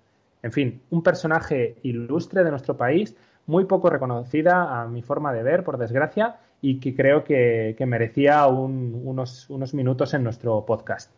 En 0.42 0.52
fin, 0.52 0.82
un 0.90 1.02
personaje 1.02 1.76
ilustre 1.82 2.44
de 2.44 2.50
nuestro 2.50 2.76
país, 2.76 3.16
muy 3.46 3.64
poco 3.64 3.90
reconocida 3.90 4.80
a 4.80 4.86
mi 4.86 5.02
forma 5.02 5.32
de 5.32 5.42
ver, 5.42 5.64
por 5.64 5.78
desgracia, 5.78 6.36
y 6.60 6.80
que 6.80 6.94
creo 6.94 7.24
que, 7.24 7.76
merecía 7.86 8.46
unos, 8.46 9.48
unos 9.50 9.74
minutos 9.74 10.14
en 10.14 10.24
nuestro 10.24 10.64
podcast. 10.64 11.10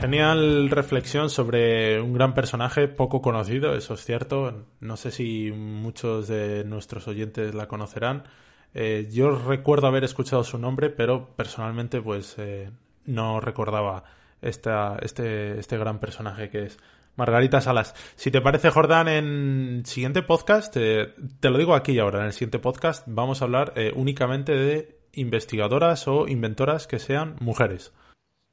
Genial 0.00 0.70
reflexión 0.70 1.28
sobre 1.28 2.00
un 2.00 2.12
gran 2.12 2.32
personaje 2.32 2.86
poco 2.86 3.20
conocido, 3.20 3.74
eso 3.74 3.94
es 3.94 4.04
cierto. 4.04 4.66
No 4.78 4.96
sé 4.96 5.10
si 5.10 5.50
muchos 5.50 6.28
de 6.28 6.62
nuestros 6.64 7.08
oyentes 7.08 7.52
la 7.54 7.66
conocerán. 7.66 8.22
Eh, 8.74 9.08
yo 9.10 9.30
recuerdo 9.30 9.86
haber 9.86 10.04
escuchado 10.04 10.44
su 10.44 10.58
nombre, 10.58 10.90
pero 10.90 11.28
personalmente 11.36 12.00
pues 12.00 12.36
eh, 12.38 12.70
no 13.06 13.40
recordaba 13.40 14.04
esta, 14.42 14.98
este, 15.00 15.58
este 15.58 15.78
gran 15.78 15.98
personaje 15.98 16.50
que 16.50 16.64
es 16.64 16.78
Margarita 17.16 17.60
Salas. 17.60 17.94
Si 18.16 18.30
te 18.30 18.40
parece, 18.40 18.70
Jordán, 18.70 19.08
en 19.08 19.82
siguiente 19.84 20.22
podcast, 20.22 20.76
eh, 20.76 21.14
te 21.40 21.50
lo 21.50 21.58
digo 21.58 21.74
aquí 21.74 21.92
y 21.92 21.98
ahora, 21.98 22.20
en 22.20 22.26
el 22.26 22.32
siguiente 22.32 22.58
podcast 22.58 23.04
vamos 23.06 23.42
a 23.42 23.46
hablar 23.46 23.74
únicamente 23.96 24.52
de 24.52 24.98
investigadoras 25.14 26.06
o 26.06 26.28
inventoras 26.28 26.86
que 26.86 26.98
sean 26.98 27.36
mujeres. 27.40 27.92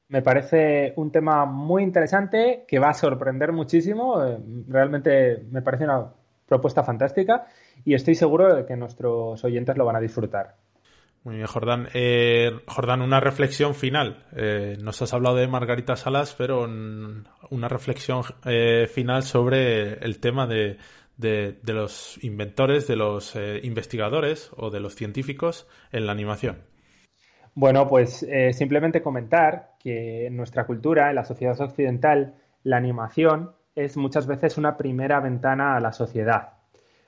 Me 0.07 0.21
parece 0.21 0.93
un 0.97 1.11
tema 1.11 1.45
muy 1.45 1.83
interesante 1.83 2.65
que 2.67 2.79
va 2.79 2.89
a 2.89 2.93
sorprender 2.93 3.51
muchísimo. 3.51 4.23
Realmente 4.67 5.45
me 5.51 5.61
parece 5.61 5.83
una 5.83 6.11
propuesta 6.47 6.83
fantástica 6.83 7.47
y 7.85 7.93
estoy 7.93 8.15
seguro 8.15 8.53
de 8.53 8.65
que 8.65 8.75
nuestros 8.75 9.43
oyentes 9.43 9.77
lo 9.77 9.85
van 9.85 9.95
a 9.95 10.01
disfrutar. 10.01 10.55
Muy 11.23 11.37
bien, 11.37 11.47
Jordán. 11.47 11.87
Eh, 11.93 12.51
Jordán, 12.67 13.01
una 13.01 13.19
reflexión 13.19 13.73
final. 13.73 14.25
Eh, 14.35 14.77
nos 14.81 15.01
has 15.01 15.13
hablado 15.13 15.37
de 15.37 15.47
Margarita 15.47 15.95
Salas, 15.95 16.35
pero 16.37 16.67
una 17.49 17.67
reflexión 17.67 18.23
final 18.89 19.23
sobre 19.23 19.93
el 20.05 20.19
tema 20.19 20.45
de, 20.45 20.77
de, 21.17 21.73
los 21.73 22.23
inventores, 22.23 22.87
de 22.87 22.95
los 22.95 23.35
investigadores 23.63 24.51
o 24.55 24.69
de 24.69 24.79
los 24.79 24.95
científicos 24.95 25.67
en 25.91 26.05
la 26.05 26.11
animación. 26.11 26.57
Bueno, 27.53 27.87
pues 27.87 28.23
eh, 28.23 28.51
simplemente 28.51 29.01
comentar 29.01 29.75
que 29.79 30.27
en 30.27 30.35
nuestra 30.35 30.65
cultura, 30.65 31.09
en 31.09 31.15
la 31.15 31.23
sociedad 31.23 31.59
occidental, 31.61 32.35
la 32.63 32.75
animación 32.75 33.53
es 33.75 33.95
muchas 33.95 34.27
veces 34.27 34.57
una 34.57 34.75
primera 34.75 35.21
ventana 35.21 35.77
a 35.77 35.79
la 35.79 35.93
sociedad. 35.93 36.54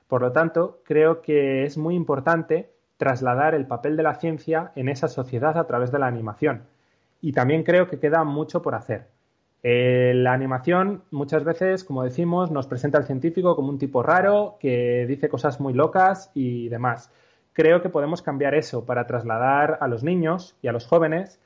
Por 0.08 0.22
lo 0.22 0.32
tanto, 0.32 0.80
creo 0.84 1.22
que 1.22 1.64
es 1.64 1.78
muy 1.78 1.96
importante 1.96 2.72
trasladar 2.98 3.54
el 3.54 3.68
papel 3.68 3.98
de 3.98 4.04
la 4.04 4.16
ciencia 4.16 4.72
en 4.76 4.90
esa 4.90 5.08
sociedad 5.08 5.58
a 5.58 5.68
través 5.68 5.92
de 5.92 6.00
la 6.00 6.08
animación. 6.08 6.64
Y 7.22 7.34
también 7.34 7.64
creo 7.64 7.88
que 7.88 8.00
queda 8.00 8.24
mucho 8.24 8.62
por 8.62 8.76
hacer. 8.76 9.08
Eh, 9.64 10.14
la 10.16 10.34
animación 10.34 11.04
muchas 11.12 11.44
veces, 11.44 11.84
como 11.84 12.04
decimos, 12.04 12.52
nos 12.52 12.68
presenta 12.68 12.98
al 12.98 13.06
científico 13.06 13.56
como 13.56 13.70
un 13.70 13.80
tipo 13.80 14.04
raro 14.04 14.58
que 14.60 15.06
dice 15.08 15.30
cosas 15.30 15.60
muy 15.60 15.74
locas 15.74 16.32
y 16.34 16.70
demás 16.70 17.12
creo 17.58 17.82
que 17.82 17.90
podemos 17.90 18.22
cambiar 18.22 18.54
eso 18.54 18.86
para 18.86 19.08
trasladar 19.08 19.80
a 19.82 19.88
los 19.88 20.04
niños 20.04 20.56
y 20.62 20.68
a 20.68 20.72
los 20.72 20.86
jóvenes 20.86 21.42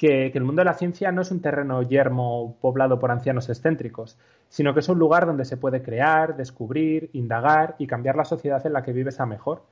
que, 0.00 0.32
el 0.32 0.44
mundo 0.44 0.60
de 0.60 0.64
la 0.64 0.72
ciencia 0.72 1.12
no 1.12 1.20
es 1.20 1.30
un 1.30 1.42
terreno 1.42 1.82
yermo 1.82 2.56
poblado 2.62 2.98
por 2.98 3.10
ancianos 3.10 3.50
excéntricos, 3.50 4.16
sino 4.48 4.72
que 4.72 4.80
es 4.80 4.88
un 4.88 4.98
lugar 4.98 5.26
donde 5.26 5.44
se 5.44 5.58
puede 5.58 5.82
crear, 5.82 6.38
descubrir, 6.38 7.10
indagar 7.12 7.74
y 7.76 7.86
cambiar 7.86 8.16
la 8.16 8.24
sociedad 8.24 8.66
en 8.66 8.72
la 8.72 8.82
que 8.82 8.94
vives 8.94 9.20
a 9.20 9.26
mejor. 9.26 9.62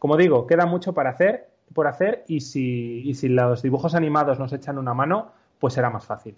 Como 0.00 0.16
digo, 0.16 0.48
queda 0.48 0.66
mucho 0.66 0.94
para 0.94 1.10
hacer, 1.10 1.50
por 1.72 1.86
hacer 1.86 2.24
y 2.26 2.40
si, 2.40 3.28
los 3.28 3.62
dibujos 3.62 3.94
animados 3.94 4.40
nos 4.40 4.52
echan 4.52 4.78
una 4.78 4.94
mano, 4.94 5.30
pues 5.60 5.74
será 5.74 5.90
más 5.90 6.04
fácil. 6.04 6.34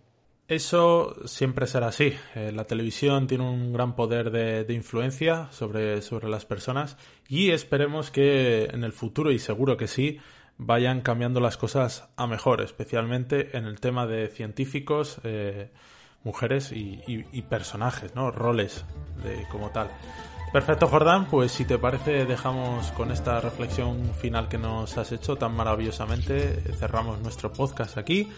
Eso 0.47 1.17
siempre 1.25 1.67
será 1.67 1.87
así. 1.87 2.13
Eh, 2.35 2.53
la 2.53 2.65
televisión 2.65 3.27
tiene 3.27 3.49
un 3.49 3.73
gran 3.73 3.97
poder 3.97 4.31
de, 4.31 4.75
influencia 4.75 5.49
sobre, 5.51 5.99
las 6.29 6.45
personas 6.45 6.99
y 7.27 7.53
esperemos 7.53 8.11
que 8.11 8.65
en 8.65 8.85
el 8.85 8.93
futuro, 8.93 9.33
y 9.33 9.39
seguro 9.39 9.79
que 9.79 9.87
sí, 9.87 10.19
vayan 10.61 11.01
cambiando 11.01 11.41
las 11.41 11.57
cosas 11.57 12.09
a 12.17 12.27
mejor, 12.27 12.61
especialmente 12.61 13.57
en 13.57 13.65
el 13.65 13.81
tema 13.81 14.07
de 14.07 14.29
científicos, 14.29 15.19
eh, 15.25 15.71
mujeres 16.23 16.71
y, 16.73 17.43
personajes, 17.49 18.15
¿no? 18.15 18.31
Roles 18.31 18.85
de, 19.25 19.47
como 19.51 19.71
tal. 19.71 19.89
Perfecto, 20.53 20.87
Jordán. 20.87 21.27
Pues 21.27 21.53
si 21.53 21.65
te 21.65 21.79
parece, 21.79 22.27
dejamos 22.27 22.93
con 22.93 23.11
esta 23.11 23.41
reflexión 23.41 24.13
final 24.15 24.49
que 24.49 24.59
nos 24.59 24.99
has 24.99 25.13
hecho 25.13 25.37
tan 25.37 25.55
maravillosamente. 25.55 26.61
Cerramos 26.75 27.21
nuestro 27.21 27.53
podcast 27.53 27.97
aquí 27.97 28.29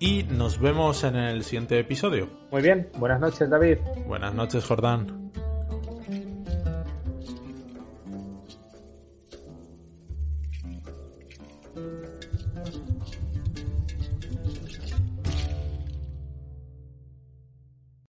y 0.00 0.24
nos 0.24 0.58
vemos 0.58 1.04
en 1.04 1.14
el 1.14 1.44
siguiente 1.44 1.78
episodio. 1.78 2.28
Muy 2.50 2.62
bien, 2.62 2.90
buenas 2.96 3.20
noches 3.20 3.48
David. 3.48 3.78
Buenas 4.06 4.34
noches 4.34 4.64
Jordán. 4.64 5.30